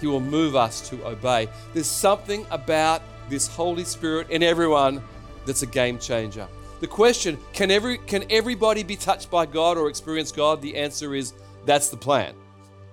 He 0.00 0.06
will 0.06 0.20
move 0.20 0.56
us 0.56 0.88
to 0.90 1.06
obey. 1.06 1.48
There's 1.72 1.86
something 1.86 2.46
about 2.50 3.02
this 3.30 3.46
Holy 3.46 3.84
Spirit 3.84 4.28
in 4.30 4.42
everyone 4.42 5.02
that's 5.46 5.62
a 5.62 5.66
game 5.66 5.98
changer. 5.98 6.46
The 6.80 6.86
question, 6.86 7.38
can 7.52 7.70
every 7.70 7.98
can 7.98 8.24
everybody 8.30 8.82
be 8.82 8.96
touched 8.96 9.30
by 9.30 9.46
God 9.46 9.78
or 9.78 9.88
experience 9.88 10.30
God? 10.30 10.60
The 10.60 10.76
answer 10.76 11.14
is 11.14 11.32
that's 11.64 11.88
the 11.88 11.96
plan. 11.96 12.34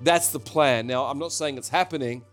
That's 0.01 0.29
the 0.29 0.39
plan. 0.39 0.87
Now, 0.87 1.05
I'm 1.05 1.19
not 1.19 1.31
saying 1.31 1.57
it's 1.57 1.69
happening. 1.69 2.23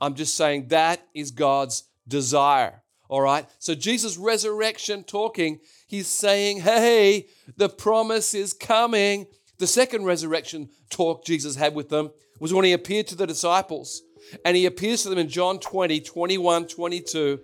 I'm 0.00 0.14
just 0.14 0.36
saying 0.36 0.68
that 0.68 1.06
is 1.14 1.30
God's 1.30 1.84
desire. 2.06 2.82
All 3.08 3.20
right? 3.20 3.46
So 3.58 3.74
Jesus 3.74 4.16
resurrection 4.16 5.02
talking, 5.02 5.58
he's 5.88 6.06
saying, 6.06 6.60
"Hey, 6.60 7.26
the 7.56 7.68
promise 7.68 8.34
is 8.34 8.52
coming." 8.52 9.26
The 9.58 9.66
second 9.66 10.04
resurrection 10.04 10.70
talk 10.90 11.24
Jesus 11.24 11.56
had 11.56 11.74
with 11.74 11.90
them 11.90 12.10
was 12.38 12.54
when 12.54 12.64
he 12.64 12.72
appeared 12.72 13.08
to 13.08 13.14
the 13.14 13.26
disciples. 13.26 14.02
And 14.44 14.56
he 14.56 14.66
appears 14.66 15.02
to 15.02 15.10
them 15.10 15.18
in 15.18 15.28
John 15.28 15.58
20, 15.58 16.00
21, 16.00 16.66
22. 16.66 17.40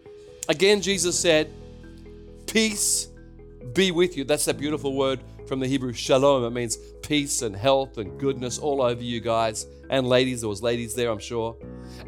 Again, 0.48 0.80
Jesus 0.80 1.18
said, 1.18 1.50
Peace 2.46 3.08
be 3.72 3.90
with 3.90 4.16
you. 4.16 4.24
That's 4.24 4.44
that 4.46 4.58
beautiful 4.58 4.94
word 4.94 5.20
from 5.46 5.60
the 5.60 5.66
Hebrew 5.66 5.92
shalom. 5.92 6.44
It 6.44 6.50
means 6.50 6.76
peace 7.02 7.42
and 7.42 7.54
health 7.54 7.98
and 7.98 8.18
goodness 8.18 8.58
all 8.58 8.82
over 8.82 9.02
you 9.02 9.20
guys 9.20 9.66
and 9.90 10.08
ladies. 10.08 10.40
There 10.40 10.48
was 10.48 10.62
ladies 10.62 10.94
there, 10.94 11.10
I'm 11.10 11.18
sure. 11.18 11.56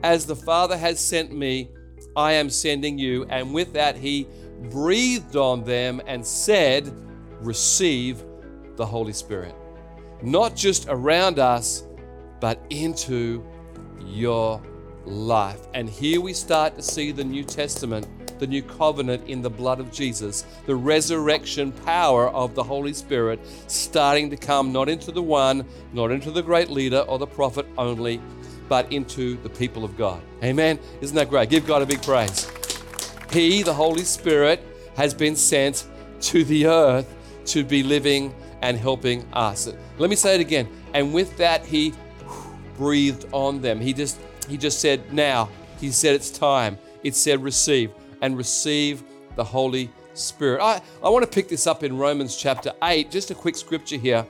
As 0.03 0.27
the 0.27 0.37
Father 0.37 0.77
has 0.77 0.99
sent 1.01 1.33
me, 1.33 1.71
I 2.17 2.33
am 2.33 2.51
sending 2.51 2.99
you. 2.99 3.25
And 3.31 3.55
with 3.55 3.73
that, 3.75 3.97
he 3.97 4.27
breathed 4.71 5.37
on 5.37 5.65
them 5.65 6.01
and 6.07 6.25
said, 6.25 6.93
Receive 7.41 8.25
the 8.77 8.85
Holy 8.85 9.13
Spirit. 9.13 9.55
Not 10.23 10.57
just 10.57 10.87
around 10.89 11.39
us, 11.39 11.85
but 12.41 12.61
into 12.71 13.45
your 14.05 14.61
life. 15.05 15.69
And 15.75 15.89
here 15.89 16.21
we 16.21 16.33
start 16.33 16.75
to 16.77 16.83
see 16.83 17.13
the 17.13 17.25
New 17.25 17.45
Testament 17.45 18.07
the 18.39 18.47
new 18.47 18.63
covenant 18.63 19.29
in 19.29 19.43
the 19.43 19.51
blood 19.51 19.81
of 19.81 19.93
Jesus, 19.93 20.45
the 20.67 20.75
resurrection 20.77 21.73
power 21.73 22.29
of 22.31 22.55
the 22.55 22.63
Holy 22.63 22.93
Spirit 22.93 23.41
starting 23.67 24.31
to 24.31 24.37
come 24.37 24.73
not 24.73 24.89
into 24.89 25.13
the 25.13 25.23
one, 25.23 25.65
not 25.93 26.11
into 26.11 26.31
the 26.31 26.43
great 26.43 26.71
leader 26.71 27.01
or 27.01 27.19
the 27.19 27.27
prophet 27.27 27.67
only, 27.77 28.21
but 28.69 28.93
into 28.93 29.37
the 29.43 29.49
people 29.49 29.85
of 29.85 29.97
God. 29.97 30.21
Amen. 30.43 30.79
Isn't 31.01 31.17
that 31.17 31.31
great? 31.31 31.51
Give 31.51 31.67
God 31.67 31.83
a 31.83 31.87
big 31.87 32.03
praise. 32.03 32.51
He, 33.31 33.63
the 33.63 33.75
Holy 33.75 34.05
Spirit, 34.05 34.63
has 34.97 35.15
been 35.15 35.37
sent 35.37 35.87
to 36.21 36.45
the 36.45 36.67
earth 36.67 37.15
to 37.47 37.65
be 37.65 37.83
living 37.83 38.35
and 38.63 38.77
helping 38.77 39.25
us. 39.33 39.73
Let 39.99 40.11
me 40.11 40.17
say 40.17 40.35
it 40.35 40.41
again. 40.41 40.69
And 40.95 41.15
with 41.15 41.37
that, 41.39 41.65
he 41.65 41.95
breathed 42.77 43.27
on 43.33 43.61
them. 43.61 43.81
He 43.81 43.93
just 43.93 44.19
he 44.49 44.57
just 44.57 44.81
said, 44.81 45.13
now. 45.13 45.51
He 45.79 45.91
said 45.93 46.15
it's 46.15 46.31
time. 46.31 46.79
It 47.05 47.15
said 47.15 47.43
receive 47.43 47.93
and 48.21 48.37
receive 48.37 49.03
the 49.37 49.45
Holy 49.45 49.91
Spirit. 50.15 50.61
I, 50.61 50.81
I 51.03 51.09
want 51.09 51.25
to 51.25 51.31
pick 51.31 51.49
this 51.49 51.67
up 51.67 51.83
in 51.83 51.97
Romans 51.97 52.37
chapter 52.37 52.73
8, 52.83 53.11
just 53.11 53.31
a 53.31 53.35
quick 53.35 53.57
scripture 53.57 53.97
here. 53.97 54.27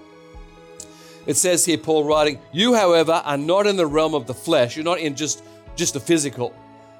It 1.26 1.36
says 1.36 1.64
here, 1.64 1.78
Paul 1.78 2.04
writing, 2.04 2.38
You, 2.52 2.74
however, 2.74 3.22
are 3.24 3.36
not 3.36 3.66
in 3.66 3.76
the 3.76 3.86
realm 3.86 4.14
of 4.14 4.26
the 4.26 4.34
flesh. 4.34 4.76
You're 4.76 4.84
not 4.84 4.98
in 4.98 5.14
just, 5.14 5.42
just 5.76 5.94
the 5.94 6.00
physical, 6.00 6.54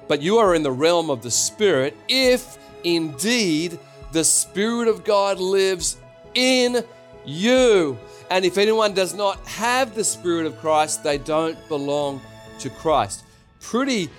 but 0.07 0.21
you 0.21 0.37
are 0.37 0.55
in 0.55 0.63
the 0.63 0.71
realm 0.71 1.09
of 1.09 1.21
the 1.21 1.31
Spirit, 1.31 1.95
if 2.07 2.57
indeed 2.83 3.79
the 4.11 4.23
Spirit 4.23 4.87
of 4.87 5.03
God 5.03 5.39
lives 5.39 5.97
in 6.35 6.83
you. 7.25 7.97
And 8.29 8.45
if 8.45 8.57
anyone 8.57 8.93
does 8.93 9.13
not 9.13 9.45
have 9.47 9.95
the 9.95 10.03
Spirit 10.03 10.45
of 10.45 10.59
Christ, 10.59 11.03
they 11.03 11.17
don't 11.17 11.57
belong 11.67 12.21
to 12.59 12.69
Christ. 12.69 13.23
Pretty, 13.59 14.09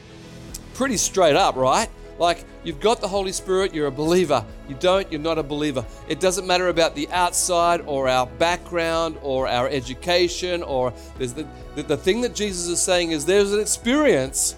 pretty 0.74 0.96
straight 0.96 1.36
up, 1.36 1.54
right? 1.56 1.88
Like 2.18 2.44
you've 2.64 2.80
got 2.80 3.00
the 3.00 3.08
Holy 3.08 3.32
Spirit, 3.32 3.74
you're 3.74 3.86
a 3.86 3.92
believer. 3.92 4.44
You 4.68 4.76
don't, 4.78 5.10
you're 5.10 5.20
not 5.20 5.38
a 5.38 5.42
believer. 5.42 5.84
It 6.08 6.20
doesn't 6.20 6.46
matter 6.46 6.68
about 6.68 6.94
the 6.94 7.08
outside 7.10 7.82
or 7.86 8.08
our 8.08 8.26
background 8.26 9.18
or 9.22 9.48
our 9.48 9.68
education 9.68 10.62
or 10.62 10.92
the, 11.18 11.46
the, 11.74 11.82
the 11.82 11.96
thing 11.96 12.20
that 12.22 12.34
Jesus 12.34 12.66
is 12.66 12.80
saying 12.80 13.12
is 13.12 13.24
there's 13.24 13.52
an 13.52 13.60
experience 13.60 14.56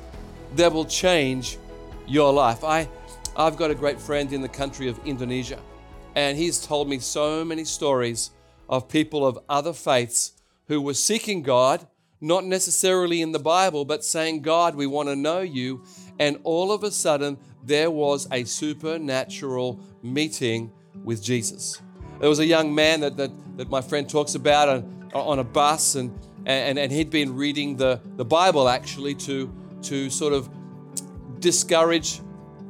that 0.57 0.73
will 0.73 0.85
change 0.85 1.59
your 2.07 2.33
life. 2.33 2.65
I, 2.65 2.89
I've 3.37 3.57
got 3.57 3.71
a 3.71 3.75
great 3.75 4.01
friend 4.01 4.33
in 4.33 4.43
the 4.43 4.49
country 4.49 4.89
of 4.89 4.99
Indonesia, 5.07 5.59
and 6.15 6.37
he's 6.37 6.65
told 6.65 6.89
me 6.89 6.99
so 6.99 7.45
many 7.45 7.65
stories 7.65 8.31
of 8.69 8.89
people 8.89 9.27
of 9.27 9.39
other 9.49 9.73
faiths 9.73 10.33
who 10.69 10.81
were 10.81 10.95
seeking 10.95 11.43
God, 11.43 11.87
not 12.21 12.45
necessarily 12.45 13.21
in 13.21 13.33
the 13.33 13.39
Bible, 13.39 13.85
but 13.85 14.05
saying, 14.05 14.43
God, 14.43 14.75
we 14.75 14.87
want 14.87 15.09
to 15.09 15.17
know 15.17 15.41
you. 15.41 15.85
And 16.19 16.39
all 16.45 16.71
of 16.71 16.85
a 16.85 16.91
sudden, 16.91 17.39
there 17.63 17.91
was 17.91 18.29
a 18.33 18.45
supernatural 18.45 19.81
meeting 20.03 20.73
with 21.05 21.23
Jesus. 21.23 21.81
There 22.21 22.29
was 22.29 22.39
a 22.39 22.47
young 22.47 22.75
man 22.75 23.01
that, 23.01 23.17
that, 23.17 23.31
that 23.57 23.69
my 23.71 23.81
friend 23.81 24.09
talks 24.09 24.35
about 24.35 24.69
on, 24.69 25.11
on 25.15 25.39
a 25.39 25.45
bus, 25.45 25.95
and, 25.95 26.17
and, 26.47 26.79
and 26.79 26.93
he'd 26.93 27.11
been 27.11 27.35
reading 27.37 27.77
the, 27.77 28.01
the 28.17 28.25
Bible 28.25 28.69
actually 28.69 29.15
to, 29.17 29.53
to 29.83 30.11
sort 30.11 30.33
of 30.33 30.49
discourage 31.41 32.21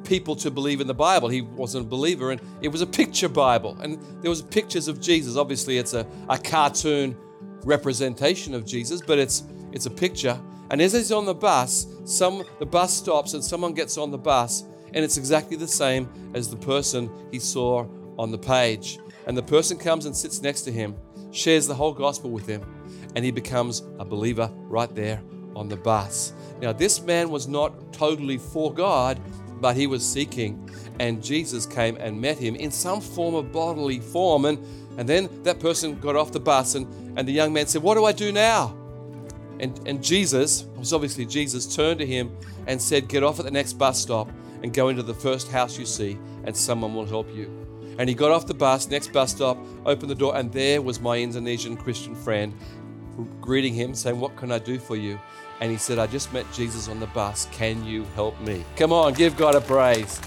people 0.05 0.35
to 0.37 0.51
believe 0.51 0.81
in 0.81 0.87
the 0.87 0.95
Bible. 0.95 1.29
He 1.29 1.43
wasn't 1.43 1.87
a 1.87 1.89
believer, 1.89 2.31
and 2.31 2.41
it 2.61 2.69
was 2.69 2.81
a 2.81 2.87
picture 2.87 3.29
Bible. 3.29 3.77
And 3.81 4.01
there 4.23 4.31
was 4.31 4.43
pictures 4.43 4.89
of 4.89 5.01
Jesus. 5.01 5.37
Obviously, 5.37 5.79
it's 5.79 5.95
a, 5.95 6.07
a 6.29 6.39
cartoon 6.39 7.17
representation 7.65 8.55
of 8.55 8.65
Jesus, 8.67 9.01
but 9.01 9.19
it's 9.19 9.45
it's 9.73 9.87
a 9.87 9.91
picture. 9.91 10.39
And 10.71 10.81
as 10.81 10.93
he's 10.93 11.13
on 11.13 11.27
the 11.27 11.35
bus, 11.35 11.87
some 12.05 12.45
the 12.59 12.67
bus 12.67 12.93
stops 12.93 13.35
and 13.35 13.45
someone 13.45 13.75
gets 13.75 13.97
on 13.97 14.11
the 14.11 14.19
bus 14.19 14.65
and 14.95 15.05
it's 15.05 15.17
exactly 15.17 15.57
the 15.57 15.69
same 15.69 16.09
as 16.35 16.51
the 16.51 16.57
person 16.57 17.11
he 17.31 17.39
saw 17.39 17.87
on 18.19 18.31
the 18.31 18.39
page. 18.39 18.99
And 19.27 19.37
the 19.37 19.43
person 19.43 19.79
comes 19.79 20.07
and 20.07 20.17
sits 20.17 20.43
next 20.43 20.63
to 20.63 20.73
him, 20.73 20.97
shares 21.31 21.67
the 21.67 21.75
whole 21.75 21.93
gospel 21.93 22.31
with 22.31 22.47
him, 22.47 22.63
and 23.15 23.25
he 23.25 23.31
becomes 23.31 23.83
a 23.99 24.05
believer 24.05 24.51
right 24.69 24.93
there 24.95 25.23
on 25.55 25.69
the 25.69 25.77
bus. 25.77 26.33
Now, 26.61 26.73
this 26.73 27.01
man 27.03 27.31
was 27.31 27.49
not 27.49 27.93
totally 27.93 28.39
for 28.39 28.73
God, 28.73 29.21
but 29.61 29.77
he 29.77 29.87
was 29.87 30.05
seeking, 30.05 30.69
and 30.99 31.23
Jesus 31.23 31.67
came 31.67 31.97
and 31.97 32.21
met 32.21 32.39
him 32.39 32.57
in 32.57 32.71
some 32.71 33.01
form 33.01 33.35
of 33.35 33.53
bodily 33.53 34.01
form. 34.01 34.45
And, 34.45 34.59
and 34.99 35.09
then 35.09 35.29
that 35.45 35.61
person 35.61 35.99
got 36.01 36.17
off 36.17 36.33
the 36.33 36.41
bus, 36.41 36.75
and, 36.75 36.87
and 37.19 37.27
the 37.27 37.33
young 37.33 37.53
man 37.53 37.67
said, 37.67 37.83
What 37.83 37.95
do 37.95 38.05
I 38.05 38.13
do 38.13 38.33
now? 38.33 38.77
And, 39.61 39.81
and 39.87 40.03
Jesus, 40.03 40.63
it 40.63 40.79
was 40.79 40.93
obviously 40.93 41.25
Jesus, 41.25 41.77
turned 41.77 42.01
to 42.01 42.07
him 42.07 42.37
and 42.67 42.83
said, 42.83 43.09
Get 43.09 43.23
off 43.23 43.39
at 43.39 43.45
the 43.45 43.51
next 43.51 43.75
bus 43.75 44.01
stop 44.01 44.29
and 44.63 44.73
go 44.73 44.89
into 44.89 45.03
the 45.03 45.15
first 45.15 45.51
house 45.51 45.79
you 45.79 45.87
see, 45.87 46.19
and 46.45 46.57
someone 46.57 46.95
will 46.95 47.07
help 47.07 47.33
you. 47.35 47.51
And 47.99 48.09
he 48.09 48.15
got 48.15 48.31
off 48.31 48.47
the 48.47 48.55
bus, 48.55 48.89
next 48.89 49.13
bus 49.13 49.33
stop, 49.33 49.59
opened 49.85 50.11
the 50.11 50.15
door, 50.15 50.37
and 50.37 50.51
there 50.53 50.81
was 50.81 51.01
my 51.01 51.19
Indonesian 51.19 51.77
Christian 51.77 52.15
friend 52.15 52.55
greeting 53.41 53.75
him, 53.75 53.95
saying, 53.95 54.19
What 54.19 54.37
can 54.37 54.51
I 54.51 54.59
do 54.59 54.79
for 54.79 54.97
you? 54.97 55.21
And 55.61 55.71
he 55.71 55.77
said, 55.77 55.99
I 55.99 56.07
just 56.07 56.33
met 56.33 56.51
Jesus 56.53 56.89
on 56.89 56.99
the 56.99 57.07
bus. 57.09 57.47
Can 57.53 57.85
you 57.85 58.05
help 58.15 58.41
me? 58.41 58.65
Come 58.77 58.93
on, 58.93 59.13
give 59.13 59.37
God 59.37 59.55
a 59.55 59.61
praise. 59.61 60.21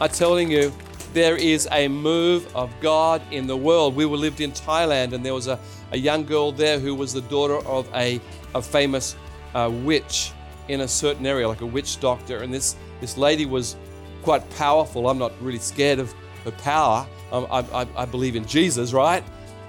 I'm 0.00 0.10
telling 0.10 0.50
you, 0.50 0.72
there 1.14 1.36
is 1.36 1.66
a 1.72 1.88
move 1.88 2.54
of 2.54 2.70
God 2.80 3.22
in 3.30 3.46
the 3.46 3.56
world. 3.56 3.96
We 3.96 4.04
were 4.04 4.18
lived 4.18 4.40
in 4.40 4.52
Thailand, 4.52 5.12
and 5.12 5.24
there 5.24 5.32
was 5.32 5.46
a, 5.46 5.58
a 5.92 5.96
young 5.96 6.26
girl 6.26 6.52
there 6.52 6.78
who 6.78 6.94
was 6.94 7.12
the 7.12 7.22
daughter 7.22 7.56
of 7.66 7.88
a, 7.94 8.20
a 8.54 8.60
famous 8.60 9.16
uh, 9.54 9.70
witch 9.72 10.32
in 10.68 10.82
a 10.82 10.88
certain 10.88 11.24
area, 11.24 11.48
like 11.48 11.62
a 11.62 11.66
witch 11.66 12.00
doctor. 12.00 12.42
And 12.42 12.52
this 12.52 12.76
this 13.00 13.16
lady 13.16 13.46
was 13.46 13.76
quite 14.22 14.48
powerful. 14.50 15.08
I'm 15.08 15.18
not 15.18 15.32
really 15.40 15.58
scared 15.58 15.98
of 15.98 16.14
her 16.44 16.50
power. 16.52 17.06
Um, 17.32 17.46
I, 17.50 17.60
I, 17.82 17.86
I, 17.96 18.04
believe 18.04 18.36
in 18.36 18.46
Jesus, 18.46 18.92
right? 18.92 19.22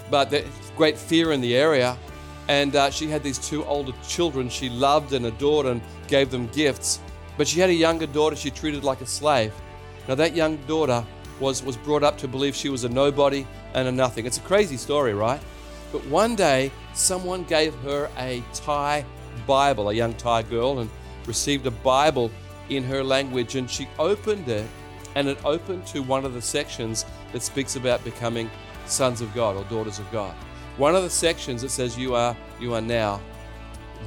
But 0.09 0.29
there's 0.29 0.45
great 0.75 0.97
fear 0.97 1.31
in 1.31 1.41
the 1.41 1.55
area. 1.55 1.97
And 2.47 2.75
uh, 2.75 2.89
she 2.89 3.09
had 3.09 3.23
these 3.23 3.37
two 3.37 3.65
older 3.65 3.93
children 4.07 4.47
she 4.47 4.69
loved 4.69 5.13
and 5.13 5.25
adored 5.25 5.65
and 5.65 5.81
gave 6.07 6.31
them 6.31 6.47
gifts. 6.47 6.99
But 7.37 7.47
she 7.47 7.59
had 7.59 7.69
a 7.69 7.73
younger 7.73 8.07
daughter 8.07 8.35
she 8.35 8.51
treated 8.51 8.83
like 8.83 9.01
a 9.01 9.05
slave. 9.05 9.53
Now, 10.07 10.15
that 10.15 10.35
young 10.35 10.57
daughter 10.67 11.05
was, 11.39 11.61
was 11.63 11.77
brought 11.77 12.03
up 12.03 12.17
to 12.19 12.27
believe 12.27 12.55
she 12.55 12.69
was 12.69 12.83
a 12.83 12.89
nobody 12.89 13.45
and 13.73 13.87
a 13.87 13.91
nothing. 13.91 14.25
It's 14.25 14.37
a 14.37 14.41
crazy 14.41 14.77
story, 14.77 15.13
right? 15.13 15.41
But 15.91 16.05
one 16.05 16.35
day, 16.35 16.71
someone 16.93 17.43
gave 17.43 17.73
her 17.75 18.09
a 18.17 18.43
Thai 18.53 19.05
Bible, 19.45 19.89
a 19.89 19.93
young 19.93 20.13
Thai 20.15 20.43
girl, 20.43 20.79
and 20.79 20.89
received 21.25 21.65
a 21.67 21.71
Bible 21.71 22.31
in 22.69 22.83
her 22.83 23.03
language, 23.03 23.55
and 23.55 23.69
she 23.69 23.87
opened 23.99 24.47
it, 24.47 24.67
and 25.15 25.27
it 25.27 25.37
opened 25.45 25.85
to 25.87 26.01
one 26.01 26.25
of 26.25 26.33
the 26.33 26.41
sections 26.41 27.05
that 27.31 27.41
speaks 27.41 27.75
about 27.75 28.03
becoming 28.03 28.49
sons 28.85 29.21
of 29.21 29.33
God 29.33 29.55
or 29.55 29.63
daughters 29.65 29.99
of 29.99 30.11
God. 30.11 30.35
One 30.77 30.95
of 30.95 31.03
the 31.03 31.09
sections 31.09 31.61
that 31.63 31.69
says 31.69 31.97
you 31.97 32.15
are 32.15 32.35
you 32.59 32.73
are 32.73 32.81
now 32.81 33.19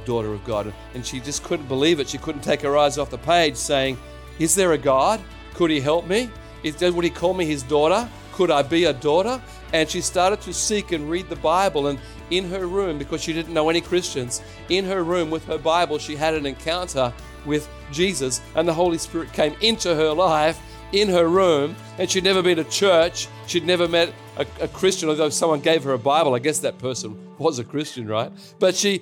daughter 0.05 0.33
of 0.33 0.43
God, 0.45 0.73
and 0.93 1.05
she 1.05 1.19
just 1.19 1.43
couldn't 1.43 1.67
believe 1.67 1.99
it. 1.99 2.07
She 2.07 2.17
couldn't 2.17 2.41
take 2.41 2.61
her 2.61 2.77
eyes 2.77 2.97
off 2.97 3.09
the 3.09 3.17
page, 3.17 3.55
saying, 3.55 3.97
"Is 4.39 4.55
there 4.55 4.71
a 4.71 4.77
God? 4.77 5.19
Could 5.53 5.69
He 5.69 5.79
help 5.81 6.07
me? 6.07 6.29
Is, 6.63 6.79
would 6.81 7.03
He 7.03 7.09
call 7.09 7.33
me 7.33 7.45
His 7.45 7.63
daughter? 7.63 8.07
Could 8.31 8.51
I 8.51 8.61
be 8.61 8.85
a 8.85 8.93
daughter?" 8.93 9.41
And 9.73 9.89
she 9.89 10.01
started 10.01 10.41
to 10.41 10.53
seek 10.53 10.91
and 10.91 11.09
read 11.09 11.29
the 11.29 11.35
Bible, 11.35 11.87
and 11.87 11.99
in 12.29 12.49
her 12.49 12.65
room, 12.65 12.97
because 12.97 13.21
she 13.21 13.33
didn't 13.33 13.53
know 13.53 13.69
any 13.69 13.81
Christians, 13.81 14.41
in 14.69 14.85
her 14.85 15.03
room 15.03 15.29
with 15.29 15.45
her 15.45 15.57
Bible, 15.57 15.97
she 15.97 16.15
had 16.15 16.33
an 16.33 16.45
encounter 16.45 17.13
with 17.45 17.69
Jesus, 17.91 18.41
and 18.55 18.67
the 18.67 18.73
Holy 18.73 18.97
Spirit 18.97 19.33
came 19.33 19.55
into 19.61 19.93
her 19.95 20.13
life 20.13 20.59
in 20.91 21.09
her 21.09 21.27
room, 21.27 21.75
and 21.97 22.09
she'd 22.09 22.23
never 22.23 22.41
been 22.41 22.57
to 22.57 22.63
church. 22.65 23.27
She'd 23.47 23.65
never 23.65 23.87
met 23.87 24.13
a, 24.37 24.45
a, 24.59 24.67
Christian, 24.67 25.09
although 25.09 25.29
someone 25.29 25.61
gave 25.61 25.83
her 25.83 25.93
a 25.93 25.99
Bible. 25.99 26.35
I 26.35 26.39
guess 26.39 26.59
that 26.59 26.77
person 26.77 27.17
was 27.37 27.59
a 27.59 27.63
Christian, 27.63 28.07
right? 28.07 28.31
But 28.59 28.75
she, 28.75 29.01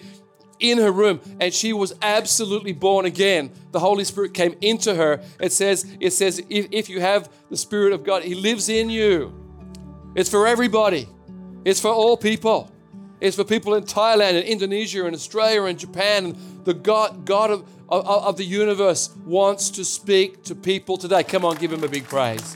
in 0.60 0.77
her 0.77 0.91
room, 0.91 1.19
and 1.39 1.53
she 1.53 1.74
was 1.74 1.93
absolutely 2.01 2.74
born 2.74 3.05
again. 3.05 3.51
The 3.72 3.79
Holy 3.79 4.03
Spirit 4.03 4.34
came 4.34 4.55
into 4.62 4.93
her. 4.96 5.22
It 5.39 5.51
says, 5.51 5.86
it 6.00 6.12
says, 6.12 6.43
if, 6.50 6.67
if 6.72 6.89
you 6.89 7.00
have 7.01 7.29
the 7.50 7.58
Spirit 7.58 7.93
of 7.93 8.03
God, 8.03 8.24
He 8.24 8.36
lives 8.36 8.69
in 8.69 8.89
you. 8.89 9.34
It's 10.15 10.29
for 10.29 10.48
everybody. 10.48 11.08
It's 11.65 11.79
for 11.79 11.91
all 11.91 12.17
people. 12.17 12.72
It's 13.22 13.36
for 13.36 13.43
people 13.43 13.75
in 13.75 13.84
Thailand 13.84 14.39
and 14.39 14.46
Indonesia 14.46 15.05
and 15.05 15.15
Australia 15.15 15.63
and 15.63 15.77
Japan. 15.77 16.25
And 16.25 16.65
the 16.65 16.74
God, 16.74 17.25
God 17.25 17.51
of 17.51 17.69
of, 17.89 18.05
of 18.05 18.38
the 18.38 18.43
universe 18.43 19.10
wants 19.25 19.69
to 19.72 19.84
speak 19.84 20.43
to 20.43 20.55
people 20.55 20.98
today. 20.98 21.24
Come 21.24 21.43
on, 21.43 21.55
give 21.58 21.74
him 21.74 21.84
a 21.84 21.88
big 21.88 22.05
praise. 22.05 22.55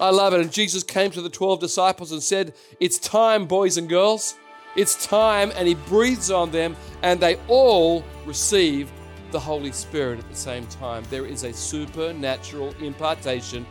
I 0.00 0.10
love 0.10 0.32
it. 0.32 0.40
And 0.40 0.52
Jesus 0.52 0.82
came 0.82 1.10
to 1.12 1.22
the 1.22 1.28
12 1.28 1.60
disciples 1.60 2.10
and 2.12 2.22
said, 2.22 2.54
It's 2.80 2.98
time, 2.98 3.46
boys 3.46 3.76
and 3.76 3.88
girls. 3.88 4.36
It's 4.74 5.06
time. 5.06 5.52
And 5.54 5.68
he 5.68 5.74
breathes 5.74 6.30
on 6.30 6.50
them, 6.50 6.76
and 7.02 7.20
they 7.20 7.36
all 7.48 8.04
receive 8.24 8.90
the 9.30 9.38
Holy 9.38 9.72
Spirit 9.72 10.18
at 10.18 10.28
the 10.28 10.36
same 10.36 10.66
time. 10.66 11.04
There 11.10 11.26
is 11.26 11.44
a 11.44 11.52
supernatural 11.52 12.74
impartation 12.82 13.66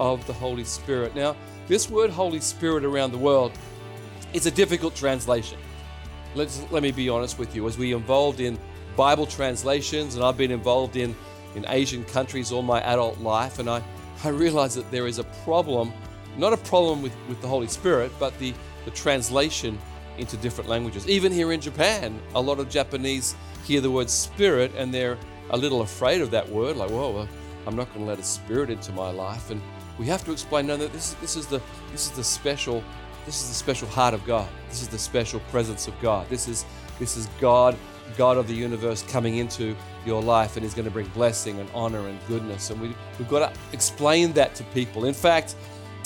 of 0.00 0.26
the 0.26 0.32
Holy 0.32 0.64
Spirit. 0.64 1.14
Now, 1.14 1.36
this 1.68 1.88
word 1.88 2.10
Holy 2.10 2.40
Spirit 2.40 2.84
around 2.84 3.12
the 3.12 3.18
world 3.18 3.52
is 4.32 4.46
a 4.46 4.50
difficult 4.50 4.96
translation. 4.96 5.58
Let's, 6.34 6.64
let 6.72 6.82
me 6.82 6.90
be 6.90 7.08
honest 7.08 7.38
with 7.38 7.54
you. 7.54 7.68
As 7.68 7.78
we 7.78 7.92
involved 7.92 8.40
in 8.40 8.58
Bible 8.96 9.26
translations, 9.26 10.14
and 10.14 10.24
I've 10.24 10.36
been 10.36 10.50
involved 10.50 10.96
in, 10.96 11.14
in 11.54 11.64
Asian 11.68 12.04
countries 12.04 12.52
all 12.52 12.62
my 12.62 12.80
adult 12.82 13.18
life, 13.20 13.58
and 13.58 13.68
I, 13.68 13.82
I 14.24 14.28
realize 14.28 14.74
that 14.74 14.90
there 14.90 15.06
is 15.06 15.18
a 15.18 15.24
problem, 15.44 15.92
not 16.36 16.52
a 16.52 16.56
problem 16.56 17.02
with, 17.02 17.14
with 17.28 17.40
the 17.40 17.48
Holy 17.48 17.66
Spirit, 17.66 18.12
but 18.18 18.36
the, 18.38 18.54
the 18.84 18.90
translation 18.90 19.78
into 20.18 20.36
different 20.36 20.70
languages. 20.70 21.08
Even 21.08 21.32
here 21.32 21.52
in 21.52 21.60
Japan, 21.60 22.20
a 22.34 22.40
lot 22.40 22.58
of 22.58 22.68
Japanese 22.68 23.34
hear 23.64 23.80
the 23.80 23.90
word 23.90 24.10
spirit 24.10 24.70
and 24.76 24.92
they're 24.92 25.18
a 25.50 25.56
little 25.56 25.82
afraid 25.82 26.20
of 26.20 26.30
that 26.30 26.48
word, 26.48 26.76
like, 26.76 26.90
whoa, 26.90 27.26
I'm 27.66 27.76
not 27.76 27.88
going 27.88 28.00
to 28.00 28.06
let 28.06 28.18
a 28.18 28.22
spirit 28.22 28.70
into 28.70 28.92
my 28.92 29.10
life. 29.10 29.50
And 29.50 29.60
we 29.98 30.06
have 30.06 30.24
to 30.24 30.32
explain, 30.32 30.66
no, 30.66 30.76
that 30.76 30.92
this 30.92 31.10
is, 31.10 31.14
this 31.16 31.36
is 31.36 31.46
the 31.46 31.60
this 31.92 32.06
is 32.06 32.12
the 32.12 32.24
special 32.24 32.82
this 33.26 33.42
is 33.42 33.48
the 33.48 33.54
special 33.54 33.88
heart 33.88 34.14
of 34.14 34.24
God. 34.26 34.48
This 34.68 34.82
is 34.82 34.88
the 34.88 34.98
special 34.98 35.40
presence 35.50 35.88
of 35.88 35.98
God. 36.00 36.28
This 36.28 36.48
is 36.48 36.64
this 36.98 37.16
is 37.16 37.28
God, 37.40 37.76
God 38.16 38.36
of 38.36 38.48
the 38.48 38.54
universe 38.54 39.02
coming 39.02 39.36
into 39.36 39.76
your 40.06 40.22
life 40.22 40.56
and 40.56 40.64
He's 40.64 40.74
going 40.74 40.86
to 40.86 40.90
bring 40.90 41.06
blessing 41.08 41.58
and 41.60 41.68
honor 41.74 42.08
and 42.08 42.18
goodness. 42.28 42.70
And 42.70 42.80
we, 42.80 42.94
we've 43.18 43.28
got 43.28 43.52
to 43.52 43.60
explain 43.72 44.32
that 44.34 44.54
to 44.56 44.64
people. 44.64 45.04
In 45.04 45.14
fact, 45.14 45.56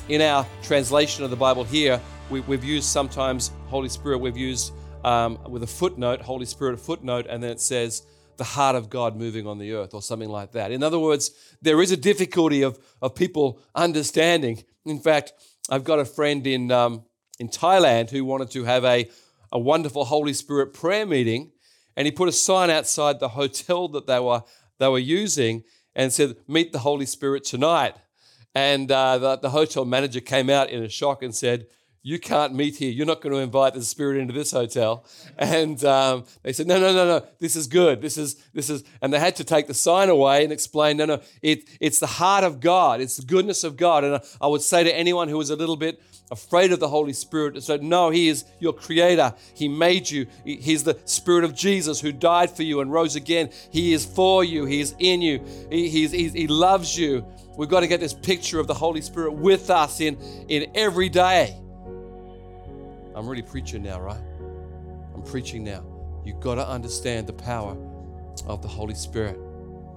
in 0.09 0.21
our 0.21 0.47
translation 0.62 1.25
of 1.25 1.31
the 1.31 1.37
Bible 1.37 1.65
here, 1.65 2.00
we, 2.31 2.41
have 2.41 2.65
used 2.65 2.88
sometimes 2.88 3.53
Holy 3.69 3.88
Spirit, 3.88 4.19
we've 4.19 4.37
used 4.37 4.73
um, 5.05 5.38
with 5.49 5.62
a 5.62 5.67
footnote, 5.67 6.21
Holy 6.21 6.47
Spirit, 6.47 6.75
a 6.75 6.79
footnote, 6.79 7.27
and 7.29 7.43
then 7.43 7.50
it 7.50 7.61
says, 7.61 8.03
the 8.38 8.45
heart 8.45 8.77
of 8.77 8.88
God 8.88 9.17
moving 9.17 9.47
on 9.47 9.59
the 9.59 9.73
earth 9.73 9.93
or 9.93 10.00
something 10.00 10.29
like 10.29 10.53
that. 10.53 10.71
In 10.71 10.83
other 10.83 10.99
words, 10.99 11.33
there 11.61 11.83
is 11.83 11.91
a 11.91 11.97
difficulty 11.97 12.62
of, 12.62 12.79
of 13.03 13.15
people 13.15 13.61
understanding. 13.75 14.62
In 14.87 15.00
fact, 15.00 15.33
I've 15.69 15.85
got 15.85 15.99
a 15.99 16.05
friend 16.05 16.47
in, 16.47 16.71
um, 16.71 17.05
in 17.38 17.49
Thailand 17.49 18.11
who 18.11 18.25
wanted 18.25 18.50
to 18.53 18.65
have 18.65 18.85
a, 18.85 19.11
a 19.53 19.59
wonderful 19.59 20.05
Holy 20.05 20.33
Spirit 20.33 20.73
prayer 20.73 21.05
meeting, 21.05 21.50
and 21.99 22.07
he 22.07 22.12
put 22.12 22.28
a 22.28 22.33
sign 22.33 22.71
outside 22.71 23.19
the 23.19 23.31
hotel 23.31 23.88
that 23.88 24.07
they 24.07 24.21
were, 24.21 24.45
they 24.78 24.87
were 24.87 25.00
using 25.00 25.64
and 25.97 26.12
said, 26.12 26.37
Meet 26.47 26.71
the 26.71 26.78
Holy 26.78 27.07
Spirit 27.07 27.43
tonight. 27.43 27.97
And 28.55 28.88
uh, 28.93 29.19
the, 29.19 29.37
the 29.37 29.50
hotel 29.50 29.85
manager 29.85 30.21
came 30.21 30.49
out 30.49 30.71
in 30.71 30.85
a 30.85 30.88
shock 30.88 31.25
and 31.25 31.35
said, 31.35 31.67
you 32.02 32.21
can't 32.21 32.55
meet 32.55 32.76
here. 32.76 32.90
You're 32.90 33.05
not 33.05 33.21
going 33.21 33.35
to 33.35 33.40
invite 33.40 33.75
the 33.75 33.83
spirit 33.83 34.21
into 34.21 34.33
this 34.33 34.52
hotel. 34.52 35.05
And 35.38 35.85
um, 35.85 36.25
they 36.43 36.52
said, 36.52 36.67
no, 36.67 36.78
no, 36.78 36.93
no, 36.93 37.05
no. 37.07 37.26
This 37.40 37.57
is 37.57 37.67
good. 37.67 38.00
This 38.00 38.17
is 38.17 38.37
this 38.55 38.71
is. 38.71 38.83
And 39.02 39.12
they 39.12 39.19
had 39.19 39.37
to 39.37 39.45
take 39.45 39.67
the 39.67 39.75
sign 39.75 40.09
away 40.09 40.45
and 40.45 40.52
explain, 40.52 40.97
no, 40.97 41.05
no. 41.05 41.21
It, 41.43 41.69
it's 41.81 41.99
the 41.99 42.07
heart 42.07 42.45
of 42.45 42.61
God. 42.61 43.00
It's 43.00 43.17
the 43.17 43.26
goodness 43.26 43.64
of 43.64 43.76
God. 43.76 44.05
And 44.05 44.21
I 44.40 44.47
would 44.47 44.62
say 44.62 44.85
to 44.85 44.97
anyone 44.97 45.28
who 45.28 45.40
is 45.40 45.50
a 45.50 45.57
little 45.57 45.76
bit 45.76 46.00
afraid 46.30 46.73
of 46.73 46.80
the 46.80 46.88
Holy 46.88 47.12
Spirit, 47.12 47.62
so 47.62 47.76
no, 47.76 48.11
He 48.11 48.28
is 48.28 48.44
your 48.58 48.73
Creator. 48.73 49.35
He 49.54 49.68
made 49.68 50.11
you. 50.11 50.26
He's 50.44 50.85
the 50.85 50.99
Spirit 51.04 51.44
of 51.44 51.54
Jesus 51.54 52.00
who 52.00 52.12
died 52.12 52.50
for 52.50 52.62
you 52.62 52.80
and 52.80 52.92
rose 52.92 53.16
again. 53.16 53.50
He 53.70 53.92
is 53.92 54.04
for 54.04 54.44
you. 54.44 54.64
He 54.64 54.80
is 54.80 54.94
in 54.99 55.23
you. 55.23 55.44
He, 55.70 55.88
he's, 55.88 56.12
he 56.12 56.47
loves 56.47 56.97
you. 56.97 57.26
We've 57.56 57.68
got 57.68 57.80
to 57.80 57.88
get 57.88 58.00
this 58.00 58.14
picture 58.14 58.61
of 58.61 58.66
the 58.66 58.75
Holy 58.75 59.00
Spirit 59.00 59.32
with 59.32 59.70
us 59.70 60.00
in, 60.00 60.16
in 60.49 60.70
every 60.75 61.08
day. 61.08 61.56
I'm 63.14 63.26
really 63.26 63.42
preaching 63.42 63.82
now, 63.82 64.00
right? 64.00 64.20
I'm 65.14 65.23
preaching 65.23 65.64
now. 65.64 65.85
You've 66.25 66.40
got 66.40 66.54
to 66.56 66.68
understand 66.68 67.26
the 67.26 67.32
power 67.32 67.76
of 68.47 68.62
the 68.62 68.68
Holy 68.68 68.94
Spirit. 68.94 69.40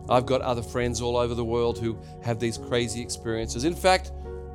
I've 0.10 0.26
got 0.26 0.42
other 0.42 0.64
friends 0.64 1.02
all 1.02 1.18
over 1.18 1.36
the 1.36 1.46
world 1.46 1.78
who 1.78 2.00
have 2.24 2.40
these 2.40 2.58
crazy 2.58 3.02
experiences. 3.02 3.64
In 3.64 3.76
fact, 3.76 4.12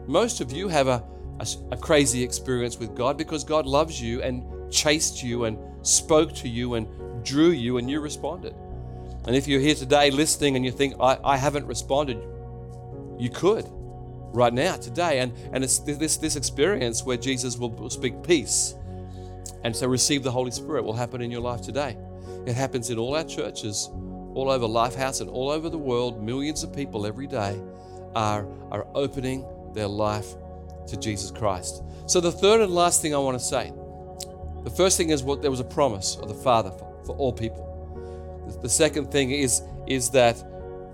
most 0.07 0.41
of 0.41 0.51
you 0.51 0.69
have 0.69 0.89
a, 0.89 1.05
a, 1.41 1.47
a, 1.73 1.77
crazy 1.77 2.23
experience 2.23 2.79
with 2.79 2.95
God 2.95 3.17
because 3.17 3.45
God 3.45 3.67
loves 3.67 4.01
you 4.01 4.23
and 4.23 4.45
chased 4.73 5.23
you 5.23 5.45
and 5.45 5.59
spoke 5.87 6.35
to 6.37 6.49
you 6.49 6.75
and 6.75 6.87
drew 7.25 7.51
you 7.51 7.79
and 7.79 7.91
you 7.91 8.01
responded. 8.01 8.55
And 9.27 9.35
if 9.35 9.49
you're 9.49 9.61
here 9.61 9.75
today 9.75 10.11
listening 10.11 10.57
and 10.57 10.65
you 10.65 10.71
think, 10.71 10.95
I, 11.01 11.19
I 11.25 11.37
haven't 11.37 11.67
responded, 11.67 12.19
you 13.19 13.31
could 13.31 13.67
right 14.33 14.53
now, 14.53 14.77
today. 14.77 15.21
And, 15.21 15.33
and 15.53 15.65
it's 15.65 15.79
this, 15.81 16.17
this 16.17 16.37
experience 16.37 17.05
where 17.05 17.17
Jesus 17.17 17.57
will, 17.57 17.91
speak 17.91 18.23
peace. 18.23 18.75
And 19.65 19.75
so 19.75 19.89
receive 19.89 20.23
the 20.23 20.31
Holy 20.31 20.51
Spirit 20.51 20.85
will 20.85 20.93
happen 20.93 21.23
in 21.23 21.31
your 21.31 21.41
life 21.41 21.63
today. 21.63 21.97
It 22.47 22.55
happens 22.55 22.91
in 22.91 22.99
all 22.99 23.17
our 23.17 23.25
churches, 23.25 23.89
all 24.35 24.51
over 24.51 24.67
Lifehouse 24.67 25.21
and 25.21 25.31
all 25.31 25.51
over 25.51 25.69
the 25.69 25.79
world. 25.79 26.23
Millions 26.23 26.63
of 26.63 26.73
people 26.73 27.07
every 27.07 27.27
day 27.27 27.61
are, 28.15 28.47
are 28.71 28.87
opening 28.95 29.45
their 29.75 29.89
life 29.89 30.35
to 30.89 30.97
Jesus 30.97 31.31
Christ. 31.31 31.83
So, 32.07 32.21
the 32.21 32.33
third 32.33 32.61
and 32.61 32.73
last 32.73 33.03
thing 33.03 33.15
I 33.15 33.19
want 33.19 33.39
to 33.39 33.45
say 33.45 33.73
the 34.67 34.71
first 34.71 34.97
thing 34.97 35.11
is 35.11 35.23
what 35.23 35.43
there 35.43 35.51
was 35.51 35.61
a 35.61 35.65
promise 35.65 36.17
of 36.17 36.27
the 36.27 36.35
Father 36.35 36.73
for, 36.73 36.93
for 37.07 37.17
all 37.17 37.33
people. 37.33 37.67
The 38.63 38.69
second 38.69 39.13
thing 39.13 39.31
is, 39.31 39.63
is 39.87 40.11
that 40.11 40.43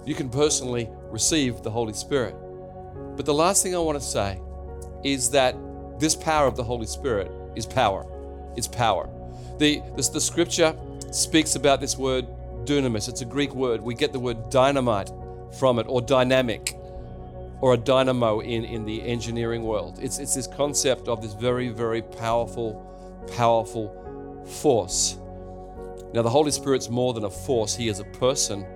you 0.05 0.15
can 0.15 0.29
personally 0.29 0.91
receive 1.11 1.63
the 1.63 1.71
Holy 1.71 1.95
Spirit. 1.95 2.35
But 3.17 3.25
the 3.25 3.33
last 3.33 3.63
thing 3.63 3.75
I 3.75 3.79
want 3.79 3.99
to 3.99 4.05
say 4.05 4.41
is 5.05 5.31
that 5.31 5.57
this 5.99 6.15
power 6.15 6.47
of 6.47 6.57
the 6.57 6.65
Holy 6.65 6.87
Spirit 6.87 7.31
is 7.57 7.65
power. 7.65 8.07
It's 8.57 8.69
power. 8.69 9.09
The, 9.59 9.81
the, 9.97 10.11
the 10.13 10.21
scripture 10.21 10.77
speaks 11.11 11.55
about 11.55 11.81
this 11.81 11.97
word 11.97 12.27
dunamis. 12.65 13.09
It's 13.09 13.23
a 13.23 13.27
Greek 13.27 13.55
word. 13.55 13.81
We 13.81 13.95
get 13.95 14.13
the 14.13 14.21
word 14.21 14.51
dynamite 14.51 15.11
from 15.59 15.79
it, 15.79 15.87
or 15.89 16.01
dynamic, 16.01 16.77
or 17.63 17.75
a 17.75 17.77
dynamo 17.77 18.41
in, 18.41 18.65
in 18.65 18.85
the 18.85 19.01
engineering 19.03 19.63
world. 19.63 20.01
It's, 20.03 20.19
it's 20.19 20.35
this 20.35 20.49
concept 20.49 21.07
of 21.07 21.23
this 21.23 21.33
very, 21.33 21.69
very 21.69 22.03
powerful, 22.03 23.25
powerful 23.37 24.45
force. 24.45 25.17
Now, 26.13 26.23
the 26.23 26.29
Holy 26.29 26.51
Spirit's 26.51 26.91
more 26.91 27.15
than 27.15 27.25
a 27.25 27.31
force, 27.31 27.75
He 27.75 27.87
is 27.89 28.01
a 28.01 28.05
person, 28.05 28.67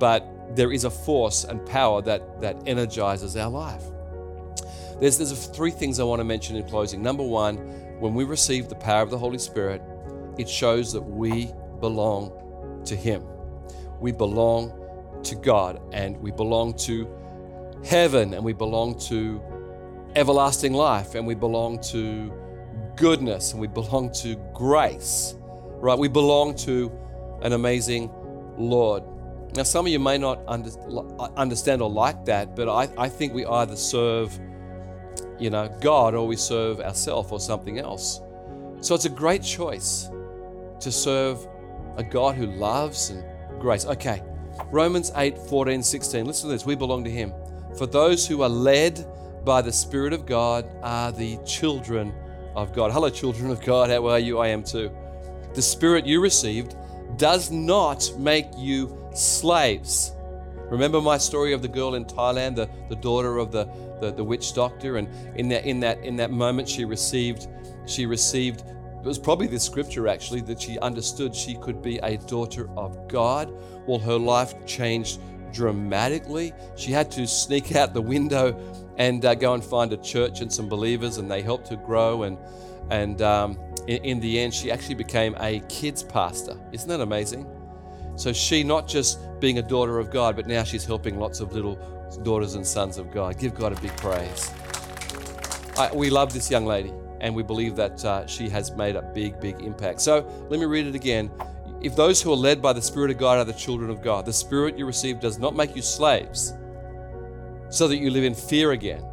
but 0.00 0.28
there 0.56 0.72
is 0.72 0.82
a 0.82 0.90
force 0.90 1.44
and 1.44 1.64
power 1.66 2.02
that, 2.02 2.40
that 2.40 2.56
energizes 2.66 3.36
our 3.36 3.48
life. 3.48 3.84
There's, 5.00 5.18
there's 5.18 5.46
three 5.46 5.70
things 5.70 6.00
I 6.00 6.04
want 6.04 6.18
to 6.18 6.24
mention 6.24 6.56
in 6.56 6.68
closing. 6.68 7.00
Number 7.00 7.22
one, 7.22 7.58
when 8.00 8.12
we 8.12 8.24
receive 8.24 8.68
the 8.68 8.74
power 8.74 9.02
of 9.02 9.10
the 9.10 9.18
Holy 9.18 9.38
Spirit, 9.38 9.80
it 10.36 10.48
shows 10.48 10.92
that 10.92 11.02
we 11.02 11.52
belong 11.80 12.82
to 12.86 12.96
Him. 12.96 13.22
We 14.00 14.10
belong 14.10 14.72
to 15.22 15.36
God 15.36 15.80
and 15.92 16.16
we 16.16 16.32
belong 16.32 16.74
to 16.78 17.08
heaven 17.86 18.34
and 18.34 18.44
we 18.44 18.52
belong 18.52 18.98
to 18.98 19.40
everlasting 20.16 20.72
life 20.72 21.14
and 21.14 21.26
we 21.26 21.34
belong 21.34 21.78
to 21.80 22.32
goodness 22.96 23.52
and 23.52 23.60
we 23.60 23.68
belong 23.68 24.12
to 24.12 24.34
grace, 24.52 25.36
right? 25.76 25.98
We 25.98 26.08
belong 26.08 26.56
to 26.56 26.90
an 27.42 27.52
amazing 27.52 28.10
Lord. 28.56 29.04
Now, 29.54 29.62
some 29.62 29.86
of 29.86 29.92
you 29.92 30.00
may 30.00 30.18
not 30.18 30.44
understand 31.36 31.80
or 31.80 31.88
like 31.88 32.24
that, 32.24 32.56
but 32.56 32.68
I, 32.68 32.88
I 32.98 33.08
think 33.08 33.32
we 33.32 33.46
either 33.46 33.76
serve, 33.76 34.38
you 35.38 35.50
know, 35.50 35.68
God 35.80 36.14
or 36.14 36.26
we 36.26 36.36
serve 36.36 36.80
ourselves 36.80 37.30
or 37.30 37.38
something 37.38 37.78
else. 37.78 38.20
So 38.80 38.94
it's 38.94 39.04
a 39.04 39.10
great 39.10 39.42
choice 39.42 40.10
to 40.80 40.90
serve 40.90 41.46
a 41.96 42.02
God 42.02 42.34
who 42.34 42.46
loves 42.46 43.10
and 43.10 43.24
grace. 43.60 43.86
Okay, 43.86 44.22
Romans 44.70 45.12
8, 45.14 45.38
14, 45.38 45.82
16. 45.82 46.24
Listen 46.26 46.48
to 46.48 46.54
this. 46.54 46.66
We 46.66 46.74
belong 46.74 47.04
to 47.04 47.10
Him. 47.10 47.32
For 47.76 47.86
those 47.86 48.26
who 48.26 48.40
are 48.40 48.48
led 48.48 49.06
by 49.44 49.60
the 49.60 49.72
Spirit 49.72 50.14
of 50.14 50.24
God 50.24 50.66
are 50.82 51.12
the 51.12 51.36
children 51.44 52.14
of 52.54 52.72
God. 52.72 52.90
Hello, 52.90 53.10
children 53.10 53.50
of 53.50 53.60
God. 53.60 53.90
How 53.90 54.06
are 54.06 54.18
you? 54.18 54.38
I 54.38 54.48
am 54.48 54.64
too. 54.64 54.90
The 55.54 55.60
Spirit 55.60 56.06
you 56.06 56.22
received 56.22 56.74
does 57.18 57.50
not 57.50 58.10
make 58.18 58.46
you 58.56 58.98
slaves. 59.14 60.12
Remember 60.70 61.02
my 61.02 61.18
story 61.18 61.52
of 61.52 61.60
the 61.60 61.68
girl 61.68 61.96
in 61.96 62.06
Thailand, 62.06 62.56
the, 62.56 62.68
the 62.88 62.96
daughter 62.96 63.36
of 63.36 63.52
the, 63.52 63.68
the, 64.00 64.10
the 64.10 64.24
witch 64.24 64.54
doctor, 64.54 64.96
and 64.96 65.06
in 65.38 65.48
that 65.48 65.66
in 65.66 65.78
that 65.80 66.02
in 66.02 66.16
that 66.16 66.30
moment 66.30 66.68
she 66.68 66.84
received 66.84 67.46
she 67.86 68.06
received 68.06 68.62
it 69.06 69.06
was 69.06 69.18
probably 69.18 69.46
this 69.46 69.62
scripture 69.62 70.08
actually 70.08 70.40
that 70.42 70.60
she 70.60 70.78
understood 70.80 71.34
she 71.34 71.54
could 71.54 71.82
be 71.82 71.98
a 71.98 72.16
daughter 72.16 72.68
of 72.76 73.06
God. 73.06 73.52
Well, 73.86 74.00
her 74.00 74.18
life 74.18 74.66
changed 74.66 75.20
dramatically. 75.56 76.52
She 76.76 76.92
had 76.92 77.10
to 77.12 77.26
sneak 77.26 77.74
out 77.74 77.94
the 77.94 78.02
window 78.02 78.46
and 78.98 79.24
uh, 79.24 79.34
go 79.34 79.54
and 79.54 79.64
find 79.64 79.92
a 79.92 79.96
church 79.96 80.40
and 80.42 80.52
some 80.52 80.68
believers, 80.68 81.16
and 81.18 81.30
they 81.30 81.42
helped 81.42 81.68
her 81.68 81.76
grow. 81.76 82.24
And 82.24 82.38
and 82.90 83.20
um, 83.22 83.58
in, 83.86 84.04
in 84.04 84.20
the 84.20 84.38
end, 84.38 84.54
she 84.54 84.70
actually 84.70 84.94
became 84.94 85.34
a 85.40 85.60
kids 85.68 86.02
pastor. 86.02 86.56
Isn't 86.72 86.88
that 86.88 87.00
amazing? 87.00 87.46
So 88.16 88.32
she, 88.32 88.62
not 88.62 88.88
just 88.88 89.18
being 89.40 89.58
a 89.58 89.62
daughter 89.62 89.98
of 89.98 90.10
God, 90.10 90.36
but 90.36 90.46
now 90.46 90.64
she's 90.64 90.84
helping 90.84 91.18
lots 91.18 91.40
of 91.40 91.52
little 91.52 91.76
daughters 92.22 92.54
and 92.54 92.66
sons 92.66 92.98
of 92.98 93.10
God. 93.10 93.38
Give 93.38 93.54
God 93.54 93.76
a 93.76 93.80
big 93.80 93.94
praise. 93.96 94.50
I, 95.76 95.90
we 95.94 96.08
love 96.10 96.32
this 96.32 96.50
young 96.50 96.64
lady, 96.64 96.92
and 97.20 97.34
we 97.34 97.42
believe 97.42 97.76
that 97.76 98.04
uh, 98.04 98.26
she 98.26 98.48
has 98.48 98.70
made 98.72 98.96
a 98.96 99.02
big, 99.02 99.40
big 99.40 99.60
impact. 99.60 100.00
So 100.00 100.26
let 100.48 100.60
me 100.60 100.66
read 100.66 100.86
it 100.86 100.94
again. 100.94 101.30
If 101.86 101.94
those 101.94 102.20
who 102.20 102.32
are 102.32 102.36
led 102.36 102.60
by 102.60 102.72
the 102.72 102.82
Spirit 102.82 103.12
of 103.12 103.18
God 103.18 103.38
are 103.38 103.44
the 103.44 103.52
children 103.52 103.90
of 103.90 104.02
God, 104.02 104.26
the 104.26 104.32
Spirit 104.32 104.76
you 104.76 104.84
receive 104.84 105.20
does 105.20 105.38
not 105.38 105.54
make 105.54 105.76
you 105.76 105.82
slaves 105.82 106.52
so 107.68 107.86
that 107.86 107.98
you 107.98 108.10
live 108.10 108.24
in 108.24 108.34
fear 108.34 108.72
again. 108.72 109.04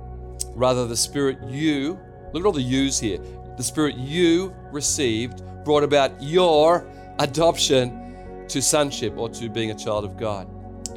Rather, 0.55 0.87
the 0.87 0.97
Spirit 0.97 1.37
you, 1.47 1.99
look 2.31 2.41
at 2.41 2.47
all 2.47 2.51
the 2.51 2.59
yous 2.59 2.99
here, 2.99 3.19
the 3.57 3.63
Spirit 3.63 3.95
you 3.95 4.55
received 4.71 5.43
brought 5.63 5.83
about 5.83 6.19
your 6.19 6.87
adoption 7.19 8.47
to 8.47 8.59
sonship 8.59 9.15
or 9.17 9.29
to 9.29 9.49
being 9.49 9.69
a 9.69 9.75
child 9.75 10.03
of 10.03 10.17
God. 10.17 10.47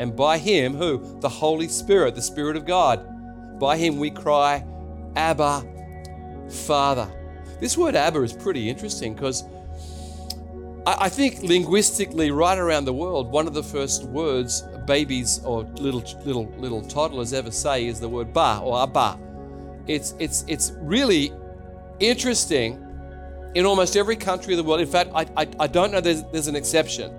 And 0.00 0.16
by 0.16 0.38
Him, 0.38 0.74
who? 0.74 1.20
The 1.20 1.28
Holy 1.28 1.68
Spirit, 1.68 2.14
the 2.14 2.22
Spirit 2.22 2.56
of 2.56 2.64
God. 2.64 3.58
By 3.60 3.76
Him 3.76 3.98
we 3.98 4.08
cry, 4.10 4.64
Abba, 5.14 5.62
Father. 6.48 7.12
This 7.60 7.76
word 7.76 7.96
Abba 7.96 8.22
is 8.22 8.32
pretty 8.32 8.66
interesting 8.70 9.12
because 9.12 9.44
I 10.86 11.08
think 11.08 11.42
linguistically, 11.42 12.30
right 12.30 12.56
around 12.56 12.84
the 12.84 12.92
world, 12.92 13.32
one 13.32 13.48
of 13.48 13.54
the 13.54 13.62
first 13.62 14.04
words 14.04 14.62
babies 14.86 15.40
or 15.44 15.64
little 15.64 16.04
little 16.24 16.46
little 16.58 16.80
toddlers 16.80 17.32
ever 17.32 17.50
say 17.50 17.86
is 17.88 17.98
the 17.98 18.08
word 18.08 18.32
ba 18.32 18.60
or 18.62 18.80
abba. 18.80 19.18
It's 19.88 20.14
it's 20.20 20.44
it's 20.46 20.72
really 20.76 21.32
interesting 21.98 22.80
in 23.56 23.66
almost 23.66 23.96
every 23.96 24.14
country 24.14 24.52
of 24.52 24.58
the 24.58 24.64
world. 24.64 24.80
In 24.80 24.86
fact, 24.86 25.10
I, 25.12 25.26
I, 25.36 25.48
I 25.58 25.66
don't 25.66 25.90
know 25.90 26.00
there's, 26.00 26.22
there's 26.24 26.46
an 26.46 26.54
exception. 26.54 27.12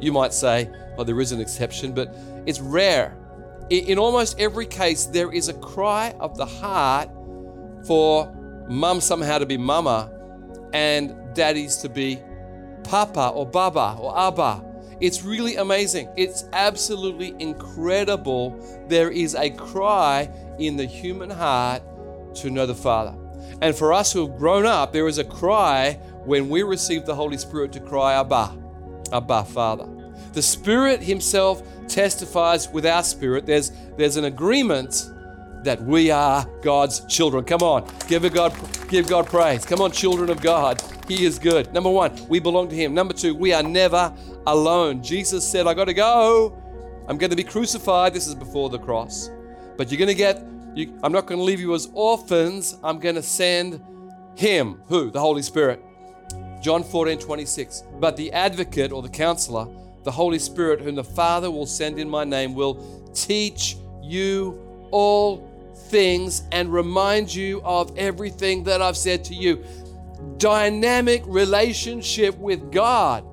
You 0.00 0.12
might 0.12 0.34
say, 0.34 0.68
well, 0.96 1.04
there 1.04 1.20
is 1.20 1.32
an 1.32 1.40
exception, 1.40 1.92
but 1.94 2.14
it's 2.46 2.60
rare. 2.60 3.16
In, 3.70 3.86
in 3.86 3.98
almost 3.98 4.38
every 4.40 4.66
case, 4.66 5.06
there 5.06 5.32
is 5.32 5.48
a 5.48 5.54
cry 5.54 6.14
of 6.18 6.36
the 6.36 6.44
heart 6.44 7.08
for 7.86 8.34
mum 8.68 9.00
somehow 9.00 9.38
to 9.38 9.46
be 9.46 9.56
mama 9.56 10.10
and 10.72 11.14
daddies 11.32 11.76
to 11.76 11.88
be 11.88 12.20
papa 12.84 13.30
or 13.34 13.46
baba 13.46 13.96
or 13.98 14.18
abba. 14.18 14.64
It's 15.00 15.22
really 15.22 15.56
amazing. 15.56 16.08
It's 16.16 16.44
absolutely 16.52 17.34
incredible. 17.38 18.56
There 18.88 19.10
is 19.10 19.34
a 19.34 19.50
cry 19.50 20.30
in 20.58 20.76
the 20.76 20.86
human 20.86 21.30
heart 21.30 21.82
to 22.36 22.50
know 22.50 22.66
the 22.66 22.74
Father. 22.74 23.14
And 23.60 23.74
for 23.74 23.92
us 23.92 24.12
who 24.12 24.26
have 24.26 24.38
grown 24.38 24.66
up, 24.66 24.92
there 24.92 25.08
is 25.08 25.18
a 25.18 25.24
cry 25.24 25.94
when 26.24 26.48
we 26.48 26.62
receive 26.62 27.04
the 27.04 27.14
Holy 27.14 27.38
Spirit 27.38 27.72
to 27.72 27.80
cry, 27.80 28.14
Abba, 28.14 28.56
Abba, 29.12 29.44
Father. 29.44 29.88
The 30.32 30.42
Spirit 30.42 31.02
Himself 31.02 31.62
testifies 31.86 32.68
with 32.68 32.86
our 32.86 33.02
spirit. 33.02 33.46
There's, 33.46 33.72
there's 33.96 34.16
an 34.16 34.24
agreement 34.24 35.10
that 35.64 35.82
we 35.82 36.10
are 36.10 36.46
God's 36.62 37.04
children. 37.06 37.44
Come 37.44 37.62
on, 37.62 37.88
give 38.08 38.30
God, 38.32 38.54
give 38.88 39.08
God 39.08 39.26
praise. 39.26 39.64
Come 39.64 39.80
on, 39.80 39.92
children 39.92 40.30
of 40.30 40.40
God. 40.40 40.82
He 41.08 41.24
is 41.24 41.38
good. 41.38 41.72
Number 41.72 41.90
one, 41.90 42.12
we 42.28 42.40
belong 42.40 42.68
to 42.68 42.74
Him. 42.74 42.94
Number 42.94 43.12
two, 43.14 43.34
we 43.34 43.52
are 43.52 43.62
never 43.62 44.14
alone. 44.46 45.02
Jesus 45.02 45.46
said, 45.46 45.66
I 45.66 45.74
got 45.74 45.84
to 45.84 45.94
go. 45.94 46.56
I'm 47.08 47.18
going 47.18 47.30
to 47.30 47.36
be 47.36 47.44
crucified. 47.44 48.14
This 48.14 48.26
is 48.26 48.34
before 48.34 48.70
the 48.70 48.78
cross. 48.78 49.30
But 49.76 49.90
you're 49.90 49.98
going 49.98 50.08
to 50.08 50.14
get, 50.14 50.42
you, 50.74 50.98
I'm 51.02 51.12
not 51.12 51.26
going 51.26 51.38
to 51.38 51.44
leave 51.44 51.60
you 51.60 51.74
as 51.74 51.88
orphans. 51.92 52.78
I'm 52.82 52.98
going 52.98 53.16
to 53.16 53.22
send 53.22 53.82
Him. 54.36 54.80
Who? 54.86 55.10
The 55.10 55.20
Holy 55.20 55.42
Spirit. 55.42 55.82
John 56.62 56.82
14, 56.82 57.18
26. 57.18 57.84
But 58.00 58.16
the 58.16 58.32
advocate 58.32 58.90
or 58.90 59.02
the 59.02 59.08
counselor, 59.10 59.66
the 60.02 60.10
Holy 60.10 60.38
Spirit, 60.38 60.80
whom 60.80 60.94
the 60.94 61.04
Father 61.04 61.50
will 61.50 61.66
send 61.66 61.98
in 61.98 62.08
my 62.08 62.24
name, 62.24 62.54
will 62.54 63.10
teach 63.12 63.76
you 64.02 64.58
all 64.90 65.50
things 65.88 66.44
and 66.52 66.72
remind 66.72 67.34
you 67.34 67.60
of 67.62 67.96
everything 67.98 68.64
that 68.64 68.80
I've 68.80 68.96
said 68.96 69.24
to 69.26 69.34
you. 69.34 69.62
Dynamic 70.38 71.22
relationship 71.26 72.36
with 72.38 72.70
God. 72.70 73.24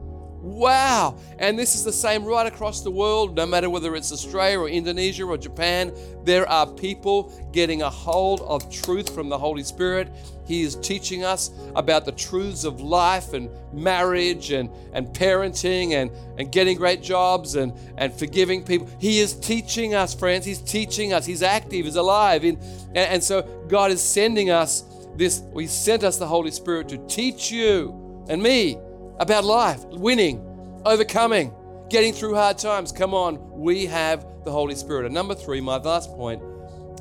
Wow. 0.41 1.17
And 1.37 1.57
this 1.57 1.75
is 1.75 1.83
the 1.83 1.93
same 1.93 2.25
right 2.25 2.47
across 2.47 2.81
the 2.81 2.89
world, 2.89 3.35
no 3.35 3.45
matter 3.45 3.69
whether 3.69 3.95
it's 3.95 4.11
Australia 4.11 4.59
or 4.59 4.69
Indonesia 4.69 5.23
or 5.23 5.37
Japan. 5.37 5.93
There 6.23 6.49
are 6.49 6.65
people 6.65 7.31
getting 7.51 7.83
a 7.83 7.89
hold 7.89 8.41
of 8.41 8.67
truth 8.71 9.13
from 9.13 9.29
the 9.29 9.37
Holy 9.37 9.63
Spirit. 9.63 10.11
He 10.47 10.63
is 10.63 10.75
teaching 10.77 11.23
us 11.23 11.51
about 11.75 12.05
the 12.05 12.11
truths 12.11 12.63
of 12.63 12.81
life 12.81 13.33
and 13.33 13.49
marriage 13.71 14.51
and, 14.51 14.71
and 14.93 15.07
parenting 15.09 15.91
and, 15.91 16.09
and 16.39 16.51
getting 16.51 16.75
great 16.75 17.03
jobs 17.03 17.55
and, 17.55 17.71
and 17.97 18.11
forgiving 18.11 18.63
people. 18.63 18.89
He 18.99 19.19
is 19.19 19.35
teaching 19.35 19.93
us, 19.93 20.15
friends. 20.15 20.43
He's 20.43 20.59
teaching 20.59 21.13
us. 21.13 21.23
He's 21.23 21.43
active, 21.43 21.85
he's 21.85 21.95
alive. 21.95 22.43
And, 22.43 22.57
and 22.95 23.23
so 23.23 23.43
God 23.67 23.91
is 23.91 24.01
sending 24.01 24.49
us 24.49 24.83
this, 25.15 25.43
He 25.55 25.67
sent 25.67 26.03
us 26.03 26.17
the 26.17 26.27
Holy 26.27 26.51
Spirit 26.51 26.89
to 26.89 26.97
teach 27.07 27.51
you 27.51 28.25
and 28.29 28.41
me 28.41 28.77
about 29.19 29.43
life, 29.43 29.83
winning, 29.85 30.39
overcoming, 30.85 31.53
getting 31.89 32.13
through 32.13 32.35
hard 32.35 32.57
times. 32.57 32.91
Come 32.91 33.13
on, 33.13 33.51
we 33.51 33.85
have 33.85 34.25
the 34.43 34.51
Holy 34.51 34.75
Spirit. 34.75 35.05
And 35.05 35.13
number 35.13 35.35
three, 35.35 35.61
my 35.61 35.77
last 35.77 36.09
point, 36.11 36.41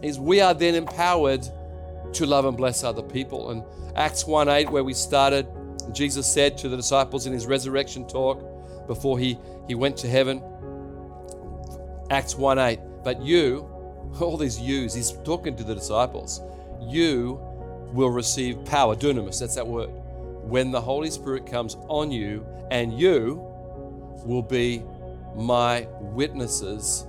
is 0.03 0.19
we 0.19 0.41
are 0.41 0.55
then 0.55 0.75
empowered 0.75 1.47
to 2.13 2.27
love 2.27 2.45
and 2.45 2.57
bless 2.57 2.85
other 2.85 3.03
people. 3.03 3.51
And 3.51 3.63
Acts 3.97 4.27
1 4.27 4.49
8, 4.49 4.71
where 4.71 4.85
we 4.85 4.95
started, 4.95 5.47
Jesus 5.93 6.31
said 6.31 6.59
to 6.59 6.69
the 6.69 6.77
disciples 6.77 7.27
in 7.27 7.33
his 7.33 7.47
resurrection 7.47 8.07
talk 8.07 8.87
before 8.87 9.19
he, 9.19 9.39
he 9.69 9.75
went 9.75 9.97
to 9.99 10.09
heaven, 10.09 10.43
Acts 12.11 12.35
1 12.37 12.59
8, 12.59 12.81
but 13.05 13.23
you, 13.23 13.69
all 14.21 14.37
these 14.37 14.61
yous, 14.61 14.95
he's 14.95 15.13
talking 15.25 15.57
to 15.57 15.65
the 15.65 15.75
disciples, 15.75 16.41
you 16.81 17.41
will 17.93 18.11
receive 18.11 18.65
power, 18.65 18.95
dunamis, 18.97 19.41
that's 19.41 19.55
that 19.55 19.67
word 19.67 19.91
when 20.51 20.73
the 20.73 20.81
Holy 20.81 21.11
Spirit 21.11 21.47
comes 21.47 21.77
on 21.89 22.11
you, 22.11 22.45
and 22.71 22.99
you 22.99 23.41
will 24.25 24.43
be 24.43 24.83
my 25.37 25.87
witnesses 26.01 27.07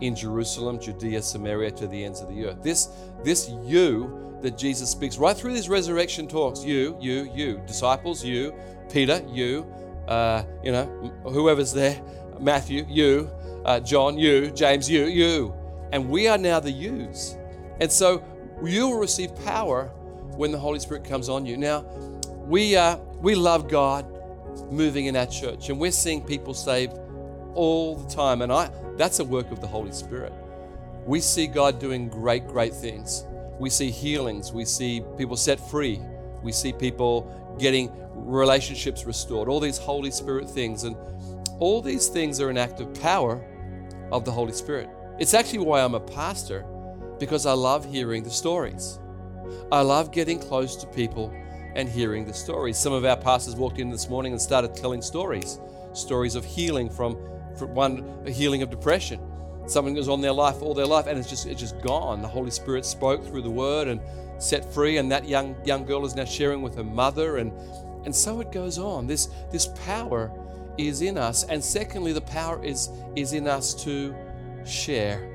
in 0.00 0.16
Jerusalem, 0.16 0.80
Judea, 0.80 1.20
Samaria, 1.20 1.72
to 1.72 1.86
the 1.86 2.02
ends 2.02 2.20
of 2.20 2.28
the 2.28 2.46
earth. 2.46 2.62
This, 2.62 2.88
this 3.22 3.50
you 3.64 4.38
that 4.40 4.56
Jesus 4.56 4.88
speaks 4.88 5.18
right 5.18 5.36
through 5.36 5.52
these 5.52 5.68
resurrection 5.68 6.26
talks, 6.26 6.64
you, 6.64 6.96
you, 7.00 7.30
you, 7.34 7.60
disciples, 7.66 8.24
you, 8.24 8.54
Peter, 8.90 9.22
you, 9.28 9.66
uh, 10.08 10.42
you 10.64 10.72
know, 10.72 10.86
whoever's 11.24 11.72
there, 11.74 12.00
Matthew, 12.40 12.86
you, 12.88 13.30
uh, 13.66 13.78
John, 13.80 14.16
you, 14.16 14.50
James, 14.50 14.88
you, 14.88 15.04
you. 15.04 15.54
And 15.92 16.08
we 16.08 16.28
are 16.28 16.38
now 16.38 16.60
the 16.60 16.70
yous. 16.70 17.36
And 17.80 17.92
so 17.92 18.24
you 18.64 18.88
will 18.88 18.98
receive 18.98 19.34
power 19.44 19.92
when 20.36 20.52
the 20.52 20.58
Holy 20.58 20.78
Spirit 20.78 21.04
comes 21.04 21.28
on 21.28 21.46
you. 21.46 21.56
Now, 21.56 21.84
we, 22.46 22.76
uh, 22.76 22.96
we 23.20 23.34
love 23.34 23.68
God 23.68 24.06
moving 24.70 25.06
in 25.06 25.16
our 25.16 25.26
church, 25.26 25.68
and 25.68 25.78
we're 25.78 25.92
seeing 25.92 26.22
people 26.24 26.54
saved 26.54 26.98
all 27.54 27.96
the 27.96 28.14
time. 28.14 28.42
And 28.42 28.52
I, 28.52 28.70
that's 28.96 29.18
a 29.18 29.24
work 29.24 29.50
of 29.50 29.60
the 29.60 29.66
Holy 29.66 29.92
Spirit. 29.92 30.32
We 31.06 31.20
see 31.20 31.46
God 31.46 31.78
doing 31.80 32.08
great, 32.08 32.46
great 32.46 32.74
things. 32.74 33.24
We 33.58 33.70
see 33.70 33.90
healings. 33.90 34.52
We 34.52 34.64
see 34.64 35.02
people 35.18 35.36
set 35.36 35.58
free. 35.58 36.00
We 36.42 36.52
see 36.52 36.72
people 36.72 37.56
getting 37.58 37.90
relationships 38.14 39.04
restored. 39.04 39.48
All 39.48 39.60
these 39.60 39.78
Holy 39.78 40.10
Spirit 40.10 40.48
things. 40.48 40.84
And 40.84 40.96
all 41.58 41.82
these 41.82 42.08
things 42.08 42.40
are 42.40 42.48
an 42.48 42.56
act 42.56 42.80
of 42.80 42.94
power 43.00 43.44
of 44.12 44.24
the 44.24 44.30
Holy 44.30 44.52
Spirit. 44.52 44.88
It's 45.18 45.34
actually 45.34 45.58
why 45.60 45.82
I'm 45.82 45.94
a 45.94 46.00
pastor, 46.00 46.64
because 47.18 47.44
I 47.44 47.52
love 47.52 47.84
hearing 47.84 48.22
the 48.22 48.30
stories. 48.30 48.99
I 49.72 49.80
love 49.82 50.12
getting 50.12 50.38
close 50.38 50.76
to 50.76 50.86
people 50.86 51.32
and 51.74 51.88
hearing 51.88 52.26
the 52.26 52.34
stories. 52.34 52.78
Some 52.78 52.92
of 52.92 53.04
our 53.04 53.16
pastors 53.16 53.54
walked 53.54 53.78
in 53.78 53.90
this 53.90 54.08
morning 54.08 54.32
and 54.32 54.40
started 54.40 54.74
telling 54.74 55.02
stories 55.02 55.58
stories 55.92 56.36
of 56.36 56.44
healing 56.44 56.88
from, 56.88 57.18
from 57.56 57.74
one 57.74 58.22
a 58.24 58.30
healing 58.30 58.62
of 58.62 58.70
depression. 58.70 59.20
Something 59.66 59.94
that 59.94 60.00
was 60.00 60.08
on 60.08 60.20
their 60.20 60.32
life 60.32 60.62
all 60.62 60.74
their 60.74 60.86
life 60.86 61.06
and 61.06 61.18
it's 61.18 61.28
just 61.28 61.46
it's 61.46 61.60
just 61.60 61.80
gone. 61.80 62.22
The 62.22 62.28
Holy 62.28 62.50
Spirit 62.50 62.84
spoke 62.84 63.24
through 63.24 63.42
the 63.42 63.50
word 63.50 63.88
and 63.88 64.00
set 64.38 64.72
free, 64.72 64.96
and 64.96 65.12
that 65.12 65.28
young 65.28 65.54
young 65.64 65.84
girl 65.84 66.04
is 66.04 66.16
now 66.16 66.24
sharing 66.24 66.62
with 66.62 66.74
her 66.76 66.84
mother 66.84 67.36
and 67.36 67.52
and 68.04 68.14
so 68.14 68.40
it 68.40 68.50
goes 68.50 68.78
on. 68.78 69.06
This 69.06 69.28
this 69.50 69.68
power 69.84 70.32
is 70.78 71.02
in 71.02 71.18
us. 71.18 71.44
And 71.44 71.62
secondly, 71.62 72.12
the 72.12 72.22
power 72.22 72.62
is 72.64 72.88
is 73.16 73.32
in 73.32 73.46
us 73.46 73.74
to 73.84 74.14
share. 74.64 75.26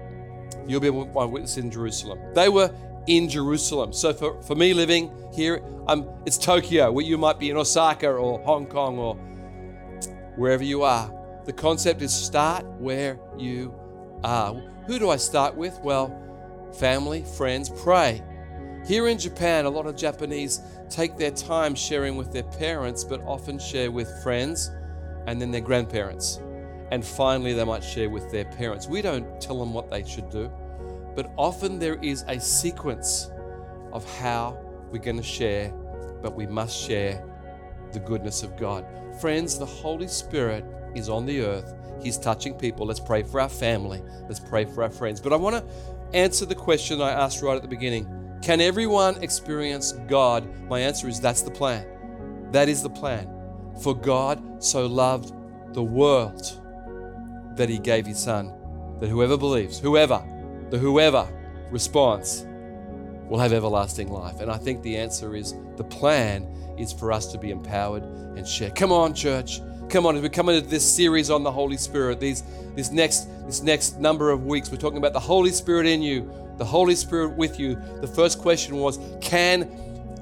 You'll 0.68 0.82
be 0.82 0.92
my 0.92 1.26
witness 1.26 1.58
in 1.58 1.70
Jerusalem. 1.70 2.20
They 2.34 2.50
were 2.50 2.74
in 3.08 3.30
Jerusalem. 3.30 3.94
So 3.94 4.14
for, 4.14 4.42
for 4.42 4.56
me 4.56 4.74
living 4.74 5.12
here, 5.34 5.62
I'm, 5.88 6.08
it's 6.26 6.38
Tokyo, 6.38 6.92
where 6.92 7.06
you 7.06 7.18
might 7.18 7.40
be 7.40 7.50
in 7.50 7.58
Osaka 7.58 8.10
or 8.10 8.40
Hong 8.40 8.66
Kong 8.66 8.98
or 8.98 9.16
wherever 10.36 10.64
you 10.64 10.84
are. 10.84 11.12
The 11.46 11.54
concept 11.54 12.02
is 12.02 12.14
start 12.14 12.66
where 12.80 13.20
you 13.38 13.74
are. 14.24 14.54
Who 14.88 15.00
do 15.00 15.10
I 15.10 15.18
start 15.18 15.56
with? 15.56 15.80
Well, 15.84 16.72
family, 16.80 17.24
friends, 17.38 17.70
pray. 17.70 18.24
Here 18.88 19.08
in 19.08 19.18
Japan, 19.18 19.66
a 19.66 19.70
lot 19.70 19.88
of 19.88 19.96
Japanese 19.96 20.62
take 20.90 21.18
their 21.18 21.32
time 21.32 21.74
sharing 21.76 22.16
with 22.18 22.32
their 22.32 22.44
parents, 22.44 23.04
but 23.04 23.22
often 23.22 23.58
share 23.58 23.92
with 23.92 24.08
friends 24.22 24.72
and 25.28 25.42
then 25.42 25.52
their 25.52 25.62
grandparents. 25.62 26.40
And 26.92 27.04
finally, 27.04 27.54
they 27.54 27.64
might 27.64 27.84
share 27.84 28.10
with 28.10 28.32
their 28.32 28.46
parents. 28.46 28.88
We 28.88 29.02
don't 29.02 29.42
tell 29.42 29.60
them 29.60 29.74
what 29.74 29.90
they 29.90 30.06
should 30.06 30.30
do. 30.30 30.52
But 31.16 31.32
often 31.38 31.80
there 31.80 31.96
is 32.02 32.24
a 32.28 32.40
sequence 32.40 33.32
of 33.94 34.04
how 34.20 34.60
we're 34.92 35.02
going 35.02 35.18
to 35.18 35.24
share, 35.24 35.70
but 36.22 36.36
we 36.36 36.46
must 36.46 36.78
share 36.78 37.24
the 37.94 38.00
goodness 38.00 38.44
of 38.44 38.58
God. 38.58 38.86
Friends, 39.22 39.58
the 39.58 39.66
Holy 39.66 40.08
Spirit 40.08 40.66
is 40.96 41.10
on 41.10 41.26
the 41.26 41.42
earth. 41.42 41.74
He's 42.04 42.18
touching 42.18 42.54
people. 42.54 42.86
Let's 42.86 43.00
pray 43.00 43.24
for 43.24 43.40
our 43.40 43.50
family. 43.50 44.02
Let's 44.28 44.40
pray 44.40 44.66
for 44.66 44.84
our 44.84 44.90
friends. 44.90 45.22
But 45.22 45.34
I 45.34 45.38
want 45.38 45.56
to 45.56 46.18
answer 46.18 46.46
the 46.46 46.56
question 46.56 47.02
I 47.02 47.12
asked 47.12 47.42
right 47.42 47.56
at 47.56 47.62
the 47.62 47.68
beginning 47.68 48.40
Can 48.42 48.62
everyone 48.62 49.24
experience 49.24 49.94
God? 50.08 50.48
My 50.70 50.80
answer 50.80 51.08
is 51.08 51.20
that's 51.20 51.42
the 51.42 51.52
plan. 51.52 51.88
That 52.52 52.70
is 52.70 52.84
the 52.84 52.90
plan. 52.90 53.30
For 53.82 53.96
God 53.96 54.64
so 54.64 54.86
loved 54.86 55.34
the 55.74 55.84
world 55.84 56.62
that 57.58 57.70
he 57.70 57.80
gave 57.80 58.06
his 58.06 58.20
son, 58.20 58.54
that 59.00 59.10
whoever 59.10 59.38
believes, 59.38 59.80
whoever, 59.80 60.24
the 60.70 60.78
whoever 60.78 61.28
response 61.72 62.46
will 63.30 63.40
have 63.40 63.54
everlasting 63.54 64.12
life. 64.12 64.40
And 64.40 64.52
I 64.52 64.58
think 64.58 64.82
the 64.84 64.98
answer 64.98 65.36
is 65.36 65.56
the 65.78 65.84
plan 65.84 66.48
is 66.78 66.94
for 66.94 67.12
us 67.12 67.32
to 67.32 67.38
be 67.38 67.52
empowered 67.52 68.04
and 68.04 68.48
share. 68.48 68.70
Come 68.72 68.92
on, 68.92 69.14
church. 69.14 69.62
Come 69.90 70.06
on, 70.06 70.16
as 70.16 70.22
we 70.22 70.30
come 70.30 70.50
into 70.50 70.68
this 70.68 70.84
series 70.84 71.30
on 71.30 71.44
the 71.44 71.52
Holy 71.52 71.78
Spirit, 71.78 72.20
these 72.20 72.44
this 72.76 72.92
next 72.92 73.28
this 73.46 73.62
next 73.62 74.00
number 74.00 74.32
of 74.32 74.46
weeks, 74.46 74.72
we're 74.72 74.78
talking 74.78 74.98
about 74.98 75.14
the 75.14 75.20
Holy 75.20 75.52
Spirit 75.52 75.86
in 75.86 76.02
you, 76.02 76.32
the 76.58 76.66
Holy 76.66 76.96
Spirit 76.96 77.38
with 77.38 77.60
you. 77.60 77.80
The 78.02 78.08
first 78.08 78.40
question 78.40 78.78
was, 78.78 79.00
can 79.22 79.70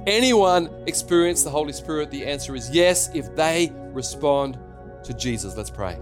anyone 0.05 0.69
experience 0.85 1.43
the 1.43 1.49
Holy 1.49 1.71
Spirit? 1.71 2.11
The 2.11 2.25
answer 2.25 2.55
is 2.55 2.69
yes, 2.71 3.09
if 3.13 3.33
they 3.35 3.71
respond 3.93 4.59
to 5.05 5.13
Jesus. 5.13 5.55
Let's 5.55 5.69
pray. 5.69 5.97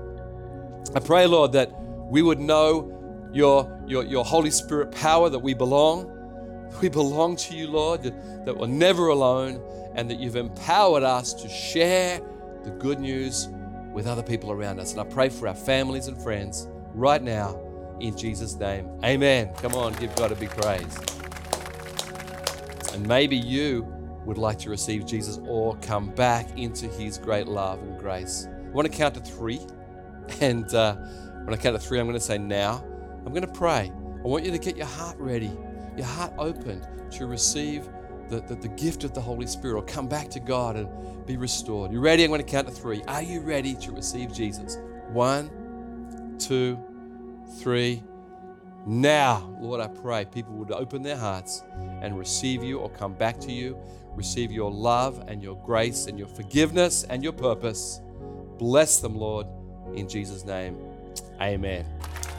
I 0.96 1.00
pray, 1.00 1.28
Lord, 1.28 1.52
that 1.54 1.72
we 2.10 2.24
would 2.24 2.40
know 2.40 3.01
your, 3.34 3.82
your, 3.88 4.04
your 4.04 4.26
Holy 4.26 4.52
Spirit 4.52 4.92
power, 4.92 5.30
that 5.30 5.40
we 5.40 5.54
belong. 5.54 6.18
We 6.82 6.90
belong 6.90 7.36
to 7.38 7.56
you, 7.56 7.68
Lord, 7.68 8.04
that, 8.04 8.58
we're 8.58 8.68
never 8.68 9.08
alone, 9.08 9.62
and 9.96 10.10
that 10.10 10.20
you've 10.20 10.38
empowered 10.38 11.04
us 11.04 11.34
to 11.34 11.50
share 11.50 12.22
the 12.64 12.72
good 12.72 13.00
news 13.00 13.50
with 13.92 14.08
other 14.08 14.24
people 14.24 14.52
around 14.52 14.80
us. 14.80 14.94
And 14.94 15.02
I 15.02 15.04
pray 15.04 15.30
for 15.30 15.48
our 15.48 15.56
families 15.56 16.08
and 16.08 16.22
friends 16.22 16.68
right 16.94 17.22
now 17.22 17.60
in 18.00 18.18
Jesus' 18.18 18.56
name. 18.56 18.90
Amen. 19.04 19.54
Come 19.56 19.76
on, 19.76 19.94
give 19.94 20.16
God 20.16 20.32
a 20.32 20.36
big 20.36 20.50
praise. 20.50 20.98
And 22.94 23.08
maybe 23.08 23.36
you 23.36 23.86
would 24.26 24.38
like 24.38 24.60
to 24.60 24.70
receive 24.70 25.06
Jesus 25.06 25.40
or 25.48 25.76
come 25.78 26.10
back 26.12 26.58
into 26.58 26.88
his 26.88 27.18
great 27.18 27.48
love 27.48 27.82
and 27.82 27.98
grace. 27.98 28.48
I 28.48 28.70
want 28.70 28.90
to 28.90 28.98
count 28.98 29.16
to 29.16 29.22
three. 29.22 29.60
And 30.40 30.74
uh, 30.74 30.96
when 31.44 31.54
I 31.54 31.58
count 31.58 31.80
to 31.80 31.86
three, 31.86 32.00
I'm 32.00 32.06
going 32.06 32.18
to 32.18 32.24
say 32.24 32.38
now. 32.38 32.86
I'm 33.26 33.32
going 33.32 33.46
to 33.46 33.52
pray. 33.52 33.92
I 34.24 34.28
want 34.28 34.46
you 34.46 34.52
to 34.52 34.58
get 34.58 34.78
your 34.78 34.88
heart 34.88 35.18
ready, 35.20 35.52
your 35.98 36.06
heart 36.06 36.34
open 36.38 36.86
to 37.12 37.26
receive 37.26 37.88
the, 38.30 38.42
the, 38.42 38.56
the, 38.56 38.68
gift 38.70 39.04
of 39.04 39.14
the 39.14 39.22
Holy 39.22 39.46
Spirit 39.46 39.76
or 39.76 39.84
come 39.84 40.08
back 40.08 40.30
to 40.30 40.40
God 40.40 40.78
and 40.78 40.88
be 41.26 41.38
restored. 41.38 41.92
You 41.92 42.00
ready? 42.00 42.24
I'm 42.24 42.30
going 42.30 42.44
to 42.44 42.50
count 42.50 42.68
to 42.68 42.74
three. 42.74 43.04
Are 43.08 43.22
you 43.22 43.42
ready 43.42 43.76
to 43.76 43.92
receive 43.92 44.34
Jesus? 44.34 44.78
One, 45.10 46.38
two, 46.40 46.80
three. 47.60 48.04
Now, 48.86 49.54
Lord, 49.60 49.82
I 49.82 49.88
pray 49.88 50.26
people 50.26 50.54
would 50.54 50.72
open 50.72 51.04
their 51.04 51.18
hearts 51.18 51.62
and 52.02 52.18
receive 52.18 52.64
you 52.64 52.80
or 52.80 52.90
come 52.90 53.14
back 53.14 53.40
to 53.42 53.52
you, 53.52 53.78
receive 54.16 54.52
your 54.52 54.72
love 54.72 55.24
and 55.28 55.44
your 55.44 55.56
grace 55.64 56.08
and 56.08 56.18
your 56.18 56.28
forgiveness 56.28 57.04
and 57.04 57.22
your 57.22 57.34
purpose. 57.34 58.02
Bless 58.58 59.00
them, 59.00 59.16
Lord, 59.16 59.46
in 59.94 60.08
Jesus' 60.08 60.46
name. 60.46 60.78
Amen. 61.40 61.86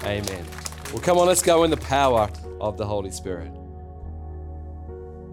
Amen. 0.04 0.71
Well, 0.92 1.00
come 1.00 1.16
on, 1.16 1.26
let's 1.26 1.40
go 1.40 1.64
in 1.64 1.70
the 1.70 1.78
power 1.78 2.28
of 2.60 2.76
the 2.76 2.84
Holy 2.84 3.10
Spirit. 3.10 3.50